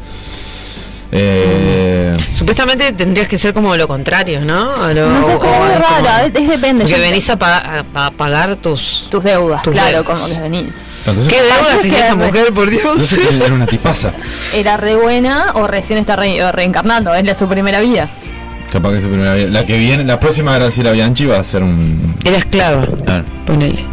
[1.11, 4.91] Eh, Supuestamente tendrías que ser como lo contrario, ¿no?
[4.93, 6.83] Lo- No sé, es como o muy es como- raro, es, es depende.
[6.85, 9.07] Porque Yo- venís a, pa- a- a pagar tus...
[9.09, 10.19] tus deudas, tus claro, deudas.
[10.19, 10.67] como que venís.
[10.99, 12.83] entonces, ¿Qué deudas tenía ¿qué esa mujer, por Dios?
[12.83, 14.11] entonces era una tipaza.
[14.53, 17.13] ¿Era re buena o recién está re- reencarnando?
[17.13, 18.09] Es la su primera vida.
[18.71, 19.49] Capaz que su primera vida.
[19.49, 22.15] La que viene, la próxima Graciela Bianchi va a ser un.
[22.23, 23.25] Era esclava, Claro.
[23.45, 23.85] ponele.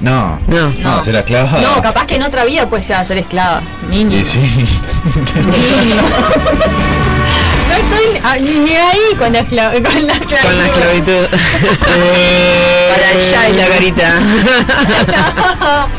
[0.00, 0.70] No, No.
[0.70, 1.60] no, será clavada.
[1.60, 3.62] No, capaz que en otra vida puedes llegar a ser esclava.
[3.90, 4.16] Niño.
[4.18, 4.40] Y sí.
[7.68, 9.90] No estoy ah, ni, ahí con la esclavitud.
[9.90, 10.42] Con la esclavitud.
[10.48, 11.26] Con la esclavitud.
[12.88, 14.20] Para allá y la carita.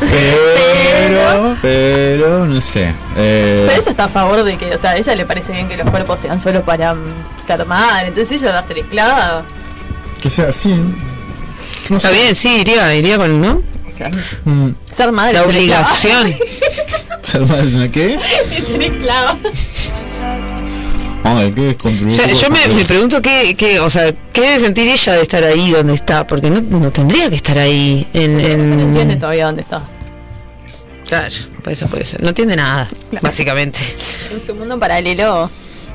[0.10, 2.92] pero, pero, no sé.
[3.16, 5.68] Eh, Pero ella está a favor de que, o sea, a ella le parece bien
[5.68, 7.04] que los cuerpos sean solo para mm,
[7.46, 8.08] ser madre.
[8.08, 9.42] Entonces ella va a ser esclava.
[10.20, 10.74] que sea así.
[11.88, 12.14] No Está sé.
[12.14, 13.62] bien, sí, iría, iría con, ¿no?
[14.44, 16.34] Mm, ser madre La es obligación.
[17.22, 18.18] ¿Ser madre de una qué?
[18.56, 19.36] Es ser esclava.
[21.22, 21.76] Ay, ¿qué es?
[22.16, 25.44] Yo, yo me, me pregunto qué, qué, o sea, qué debe sentir ella de estar
[25.44, 29.46] ahí donde está, porque no, no tendría que estar ahí en, No en- entiende todavía
[29.46, 29.82] dónde está.
[31.06, 31.34] Claro,
[31.68, 32.22] eso puede ser.
[32.22, 32.88] No entiende nada,
[33.20, 33.78] básicamente.
[34.32, 35.50] En su mundo paralelo.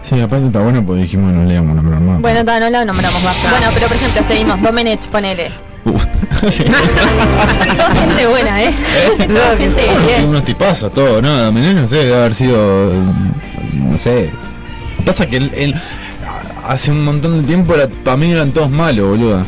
[0.07, 2.21] Sí, aparte está bueno porque dijimos no leamos nombrar más.
[2.21, 3.49] Bueno, ta, no la nombramos más.
[3.49, 4.61] Bueno, pero por ejemplo, seguimos.
[4.61, 5.49] Domenech, ponele.
[5.85, 8.73] Toda gente buena, ¿eh?
[9.17, 9.39] Gente
[10.07, 10.25] bien.
[10.29, 11.43] unos tipazos, todo, ¿no?
[11.43, 12.91] Domenech, no sé, debe haber sido.
[13.73, 14.31] No sé.
[15.05, 15.75] Pasa que el, el-
[16.67, 19.45] hace un montón de tiempo era, para mí eran todos malos, boludo.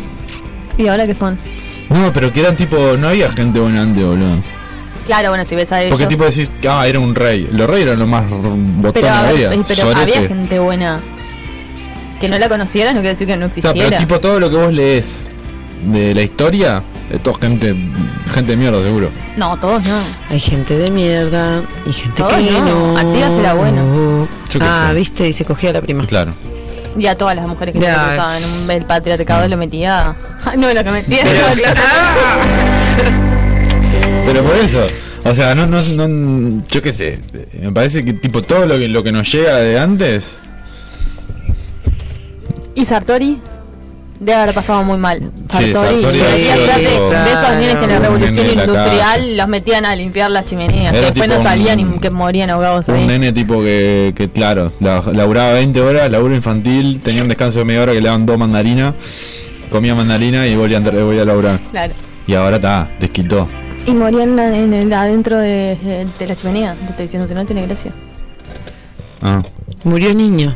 [0.77, 1.38] ¿Y ahora qué son?
[1.89, 2.77] No, pero que eran tipo.
[2.97, 4.38] No había gente buena antes, boludo.
[5.07, 5.91] Claro, bueno, si ves a ellos.
[5.97, 7.47] Porque tipo decís, ah, era un rey.
[7.51, 9.49] Los reyes eran los más botones pero, había.
[9.49, 9.99] pero Sorete.
[10.01, 10.99] había gente buena.
[12.21, 13.89] Que no la conocieras no quiere decir que no O sea, existiera.
[13.89, 15.23] pero tipo todo lo que vos lees
[15.84, 17.75] de la historia, de todo gente,
[18.34, 19.09] gente de mierda seguro.
[19.38, 19.99] No, todos no.
[20.30, 22.93] Hay gente de mierda y gente Todos que no.
[22.93, 22.97] no.
[22.97, 24.28] Artigas era bueno.
[24.49, 24.95] Yo Ah, sé.
[24.95, 26.05] viste, y se cogía a la prima.
[26.07, 26.34] Claro.
[26.97, 27.93] Y a todas las mujeres que Ya.
[28.07, 30.15] se usaban un el patriarcado lo metía.
[30.57, 31.23] no, lo que metía.
[34.25, 34.86] Pero por eso,
[35.23, 37.19] o sea, no, no, no, yo qué sé,
[37.61, 40.41] me parece que tipo todo lo que, lo que nos llega de antes,
[42.75, 43.39] y Sartori
[44.20, 45.20] debe haber pasado muy mal.
[45.20, 49.86] Sí, Sartori, tipo- de esos nenes que en la revolución de la industrial los metían
[49.86, 50.93] a limpiar las chimeneas.
[50.93, 53.05] Que después no salían un- y que morían ahogados un ahí.
[53.07, 57.65] nene tipo que, que claro, la- laburaba 20 horas, laburo infantil, tenía un descanso de
[57.65, 58.93] media hora que le daban dos mandarinas,
[59.72, 61.59] comía mandarina y volvía a, entrar- volvía a laburar.
[61.72, 61.93] Claro.
[62.26, 63.47] Y ahora está, desquitó.
[63.86, 66.74] Y morían en, en el- adentro de, de la chimenea.
[66.76, 67.91] Te estoy diciendo, si no tiene gracia.
[69.22, 69.41] Ah.
[69.84, 70.53] Murió niño.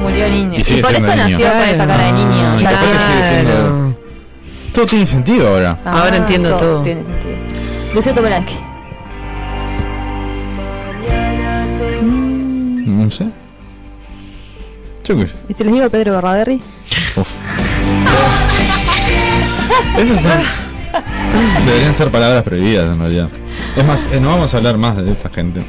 [0.00, 0.58] Murió niño.
[0.58, 1.16] Y por eso niño.
[1.16, 2.30] nació con esa cara de niño.
[2.32, 2.76] Ah, y Claro.
[2.76, 3.98] capaz que sigue siendo-
[4.72, 5.78] Todo tiene sentido ahora.
[5.84, 6.82] Ah, Ahora entiendo todo.
[6.82, 7.36] Tiene sentido.
[7.94, 8.54] Lucio Tomeraki.
[12.86, 13.26] No sé.
[15.04, 15.32] Yo qué sé.
[15.48, 16.18] ¿Y si les digo Pedro?
[16.18, 17.28] Uf.
[19.98, 20.32] Esas son.
[21.66, 23.28] Deberían ser palabras prohibidas en realidad.
[23.76, 25.62] Es más, eh, no vamos a hablar más de esta gente.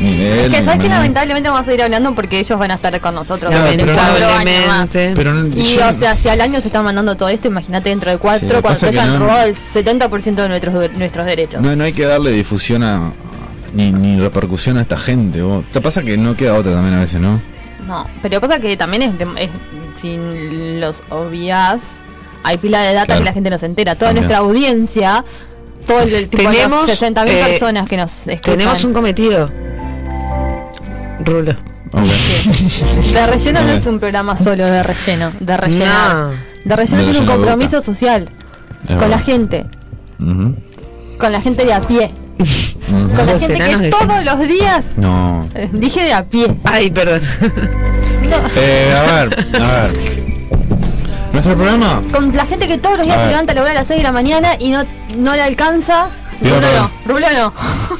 [0.00, 0.46] De.
[0.46, 2.98] Es que sabes que de- lamentablemente vamos a seguir hablando porque ellos van a estar
[3.00, 4.90] con nosotros Claro, en pero cuatro no- años más.
[4.92, 7.88] Pero no- Y yo- o sea, si al año se está mandando todo esto, imagínate
[7.90, 11.60] dentro de cuatro Sí, cuando se hayan no- robado el 70% de nuestros, nuestros derechos.
[11.62, 13.12] no, no hay que darle difusión a.
[13.74, 15.40] Ni, ni repercusión a esta gente.
[15.40, 15.64] vos.
[15.72, 17.40] Te pasa que no queda otra también a veces, ¿no?
[17.86, 19.50] No, pero pasa que también es, de- es-
[20.00, 21.80] sin los obvias,
[22.42, 23.20] hay pila de data Claro.
[23.20, 23.94] que la gente no se entera.
[23.94, 24.26] Toda También.
[24.26, 25.24] nuestra audiencia,
[25.86, 28.58] todo el tipo de Tenemos, 60.000 eh, personas que nos escuchan.
[28.58, 29.50] Tenemos un cometido.
[31.24, 31.54] Rulo.
[33.12, 36.14] De relleno no es un programa solo de relleno, de rellenar.
[36.16, 36.30] No.
[36.64, 37.84] De relleno De tiene un compromiso boca.
[37.84, 38.22] social
[38.84, 39.08] Es con verdad.
[39.10, 39.66] la gente,
[41.18, 42.10] con la gente de a pie,
[42.88, 45.46] con la gente que todos los días, No.
[45.54, 46.56] eh, dije de a pie.
[46.64, 47.20] Ay, perdón.
[48.56, 50.22] Eh, a ver, a ver.
[51.32, 52.02] Nuestro programa.
[52.12, 54.04] Con la gente que todos los días se levanta a lograr a las 6 de
[54.04, 54.84] la mañana y no,
[55.16, 56.08] no le alcanza.
[56.42, 57.52] Rulo no, Rulo no.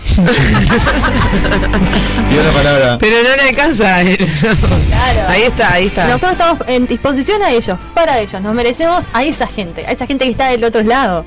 [2.29, 2.99] Pido la palabra.
[2.99, 4.03] Pero no le alcanza.
[4.03, 5.29] Claro.
[5.29, 6.07] Ahí está, ahí está.
[6.07, 8.41] Nosotros estamos en disposición a ellos, para ellos.
[8.43, 11.25] Nos merecemos a esa gente, a esa gente que está del otro lado.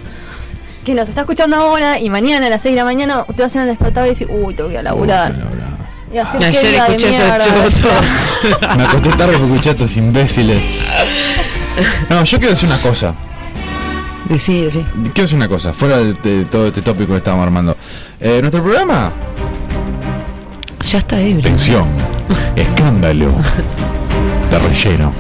[0.84, 3.55] Que nos está escuchando ahora y mañana a las 6 de la mañana te vas
[3.55, 5.34] a despertar y decir, uy, tengo que ir a laburar.
[6.13, 8.05] Y así Ayer de escuché estos chotos.
[8.78, 10.61] Me acosté tarde porque escuché a estos imbéciles.
[12.09, 13.13] No, yo quiero decir una cosa.
[14.30, 14.84] Sí, sí.
[15.13, 17.78] Quiero decir una cosa, fuera de, de todo este tópico que estábamos armando.
[18.19, 19.11] Eh, nuestro programa.
[20.89, 21.41] Ya está ebrio.
[21.41, 21.88] Tensión.
[22.55, 23.32] Escándalo.
[24.51, 25.11] De relleno.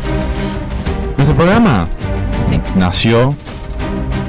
[1.17, 1.87] Nuestro programa
[2.75, 3.35] nació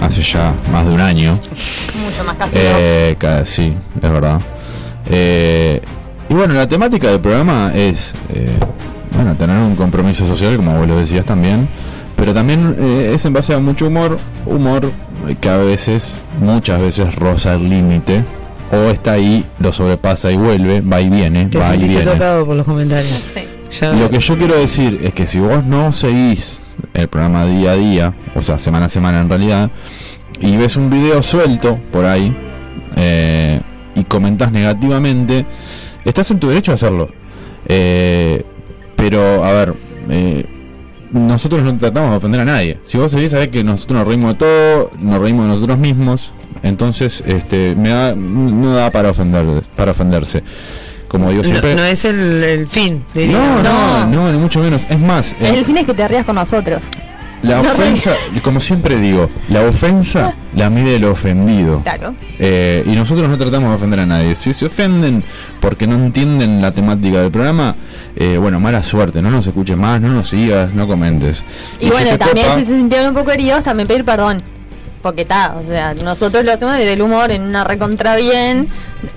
[0.01, 1.33] hace ya más de un año.
[1.33, 2.59] Mucho más casi.
[2.61, 4.41] Eh, sí, es verdad.
[5.09, 5.81] Eh,
[6.29, 8.49] y bueno, la temática del programa es, eh,
[9.15, 11.69] bueno, tener un compromiso social, como vos lo decías también,
[12.17, 14.91] pero también eh, es en base a mucho humor, humor
[15.41, 18.23] que a veces, muchas veces roza el límite,
[18.73, 22.05] o está ahí, lo sobrepasa y vuelve, va y viene, Te va y viene.
[22.05, 23.23] tocado por los comentarios.
[23.35, 23.41] Sí.
[23.81, 26.61] Ya- Lo que yo quiero decir es que si vos no seguís
[26.95, 29.71] el programa día a día, o sea, semana a semana en realidad,
[30.41, 32.35] y ves un video suelto por ahí
[32.97, 33.61] eh,
[33.95, 35.45] y comentás negativamente,
[36.05, 37.09] estás en tu derecho a hacerlo.
[37.67, 38.45] Eh,
[38.95, 39.75] pero, a ver,
[40.11, 40.45] eh,
[41.13, 42.79] nosotros no tratamos de ofender a nadie.
[42.85, 46.33] Si vos seguís sabés que nosotros nos reímos de todo, nos reímos de nosotros mismos,
[46.63, 49.45] entonces este me da, no da para ofender,
[49.77, 50.43] para ofenderse.
[51.09, 51.75] Como digo No, siempre.
[51.77, 53.05] no es el, el fin.
[53.15, 53.39] diría.
[53.39, 54.87] no, no, no, ni mucho menos.
[54.91, 56.81] Es más, eh, El fin es que te rías con nosotros.
[57.43, 58.13] La ofensa,
[58.43, 61.83] como siempre digo, la ofensa la mide el ofendido.
[61.83, 62.15] Claro.
[62.39, 64.35] Eh, y nosotros no tratamos de ofender a nadie.
[64.35, 65.23] Si se ofenden
[65.61, 67.75] porque no entienden la temática del programa,
[68.17, 69.21] eh, bueno, mala suerte.
[69.23, 71.45] No nos escuches más, no nos sigas, no comentes.
[71.79, 74.39] Y, bueno, también copa- si se sintieron un poco heridos, también pedir perdón.
[75.07, 78.69] Porque está, o sea, nosotros lo hacemos desde el humor en una recontra bien.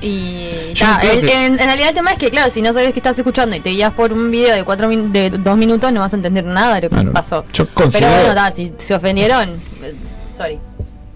[0.02, 2.94] Y ta, el- que- en, en realidad el tema es que, claro, si no sabes
[2.94, 5.92] que estás escuchando y te guías por un video de cuatro min- de dos minutos,
[5.92, 7.44] no vas a entender nada de lo que pasó.
[7.54, 9.50] Yo Pero considero- bueno, ta, si se ofendieron,
[9.82, 9.96] eh,
[10.38, 10.60] sorry.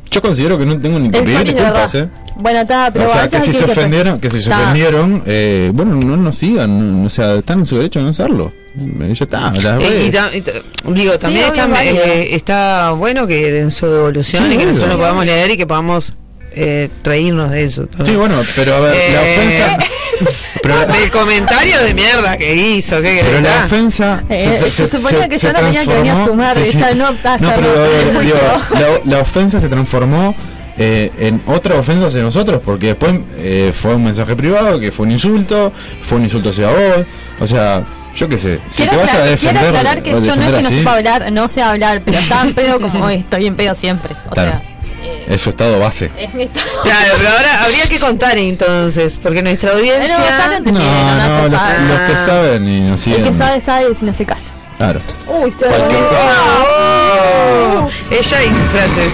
[0.09, 1.95] Yo considero que no tengo ni Eh, verdad.
[1.95, 2.09] ¿eh?
[2.37, 4.59] Bueno, está, pero o sea, a que si se ofendieron, que si se Ta.
[4.59, 8.09] ofendieron, eh, bueno, no nos sigan, no- o sea, están en su derecho de no
[8.09, 8.51] hacerlo.
[8.75, 9.61] Ya está, Eh, y
[10.09, 10.11] redes.
[10.11, 10.51] ta- y ta-
[10.87, 14.97] digo, también está, eh, está bueno que den su devolución Sí, y que nosotros lo
[14.97, 16.13] podamos leer y que podamos
[16.55, 17.87] eh, reírnos de eso.
[18.03, 19.77] Sí, bueno, pero a ver, la Eh, ofensa.
[20.61, 24.23] Pero Del comentario de mierda que hizo, ¿qué pero la Ah, ofensa.
[24.29, 27.37] Eh, se suponía que yo no tenía que venir a transformó- fumar, ya no pasa
[27.43, 28.37] No, pero digo,
[28.75, 30.33] el la, la ofensa se transformó
[30.77, 35.05] eh, en otra ofensa hacia nosotros, porque después eh, fue un mensaje privado, que fue
[35.07, 37.05] un insulto, fue un insulto hacia vos.
[37.41, 37.83] O sea,
[38.15, 39.61] yo qué sé, si Quiero, te vas a aclarar, defender.
[39.63, 42.19] quiero aclarar que yo no es que no así, sepa hablar, no sé hablar, pero
[42.19, 44.15] estaba en pedo como estoy en pedo siempre.
[44.27, 44.51] O Claro.
[44.51, 44.61] sea,
[45.03, 46.11] eh, Es su estado base.
[46.17, 46.65] es mi estado.
[46.83, 50.17] Claro, pero ahora habría que contar entonces, porque nuestra audiencia.
[50.17, 51.81] No, ya lo No, entendieron, no, no, hace los, falta.
[51.81, 53.21] los que saben y nos siguen.
[53.21, 54.41] El que sabe, sabe, si no se calla.
[54.77, 55.01] Claro.
[55.27, 59.13] Uy, se Cualquier Oh, ella dice frases.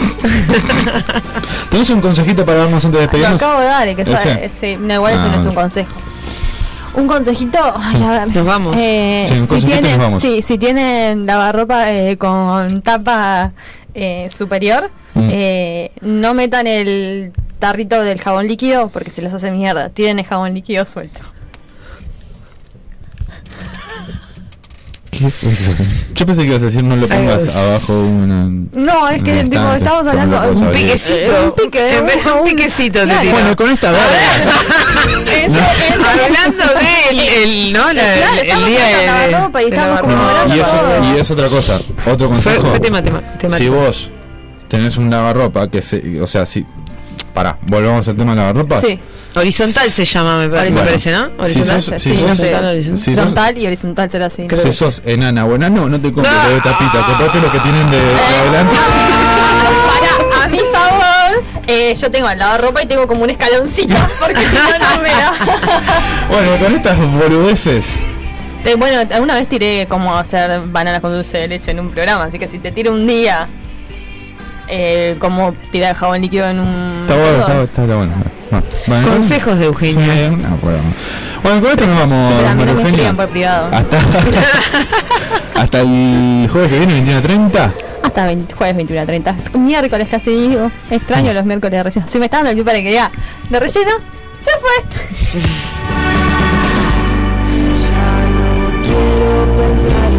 [1.69, 3.41] ¿Tenés un consejito para darnos antes de Lo despedirnos?
[3.41, 4.49] acabo de dar, que sabe.
[4.49, 5.91] Sí, no, igual eso Ah, no es un consejo.
[6.93, 8.35] Un consejito, ay, a ver.
[8.35, 8.75] Nos vamos.
[8.77, 10.21] Eh, Sí, un si, tienen, nos vamos.
[10.21, 13.51] sí, si tienen lavarropa eh, con tapa
[13.93, 15.29] eh, superior, Mm.
[15.31, 19.89] eh, no metan el tarrito del jabón líquido porque se los hace mierda.
[19.89, 21.19] Tienen el jabón líquido suelto.
[25.19, 25.71] ¿Qué fue eso?
[26.15, 28.49] Yo pensé que ibas a decir no lo pongas Ay, abajo una.
[28.73, 31.43] No, es que tipo, estamos hablando lo puedo un piquecito.
[31.45, 33.31] Un pique, de un piquecito claro.
[33.31, 34.05] Bueno, con esta verga.
[35.25, 35.93] Ese- ese-
[36.23, 37.93] Hablando del el, ¿no?
[37.93, 41.15] La- Claro, el, estamos día hablando de de, lavarropa y de estamos conmemorando Y eso,
[41.15, 41.75] y es otra cosa.
[42.05, 42.61] Otro Fue, consejo.
[42.69, 43.57] fue tema, tema, tema.
[43.57, 44.09] si vos
[44.67, 46.21] tenés un lavarropa que se.
[46.21, 46.65] O sea, si.
[47.33, 48.81] Pará, volvamos al tema de lavarropa.
[48.81, 48.99] Sí,
[49.35, 51.25] Horizontal se llama, me parece, Bueno, parece, ¿no?
[51.27, 51.81] si Horizontal.
[51.81, 52.97] sos- si sí, sos- horizontal, horizontal.
[52.97, 54.47] si sos- horizontal y horizontal será así.
[54.63, 56.49] Si sos enana o enano, no te compres No.
[56.49, 58.17] de tapita, comprate los que tienen de, de Eh.
[58.41, 58.75] adelante.
[60.33, 64.35] Para, a mi favor, eh, yo tengo el lavarropa y tengo como un escaloncito porque
[64.35, 65.33] si no, no me da.
[66.29, 67.93] Bueno, con estas boludeces.
[68.77, 72.37] Bueno, alguna vez tiré cómo hacer bananas con dulce de leche en un programa, así
[72.37, 73.47] que si te tiro un día
[74.69, 76.99] eh, cómo tirar jabón líquido en un.
[77.01, 78.13] Está bueno, está, está bueno.
[78.51, 80.13] bueno, bueno Consejos de Eugenia.
[80.13, 80.83] Sí, no, bueno.
[81.43, 82.31] bueno, con esto nos vamos.
[82.31, 83.69] Sí, pero a no por privado.
[83.71, 83.97] Hasta,
[85.61, 87.71] hasta el jueves que viene, 21.30.
[88.03, 89.35] Hasta 20, jueves 21 a 30.
[89.57, 90.71] Miércoles casi digo.
[90.89, 91.33] Extraño ah.
[91.33, 92.07] los miércoles de relleno.
[92.07, 93.11] Si me está dando el pie para que diga
[93.49, 93.91] de relleno,
[94.39, 95.39] se fue.
[97.89, 100.18] ya no quiero pensar.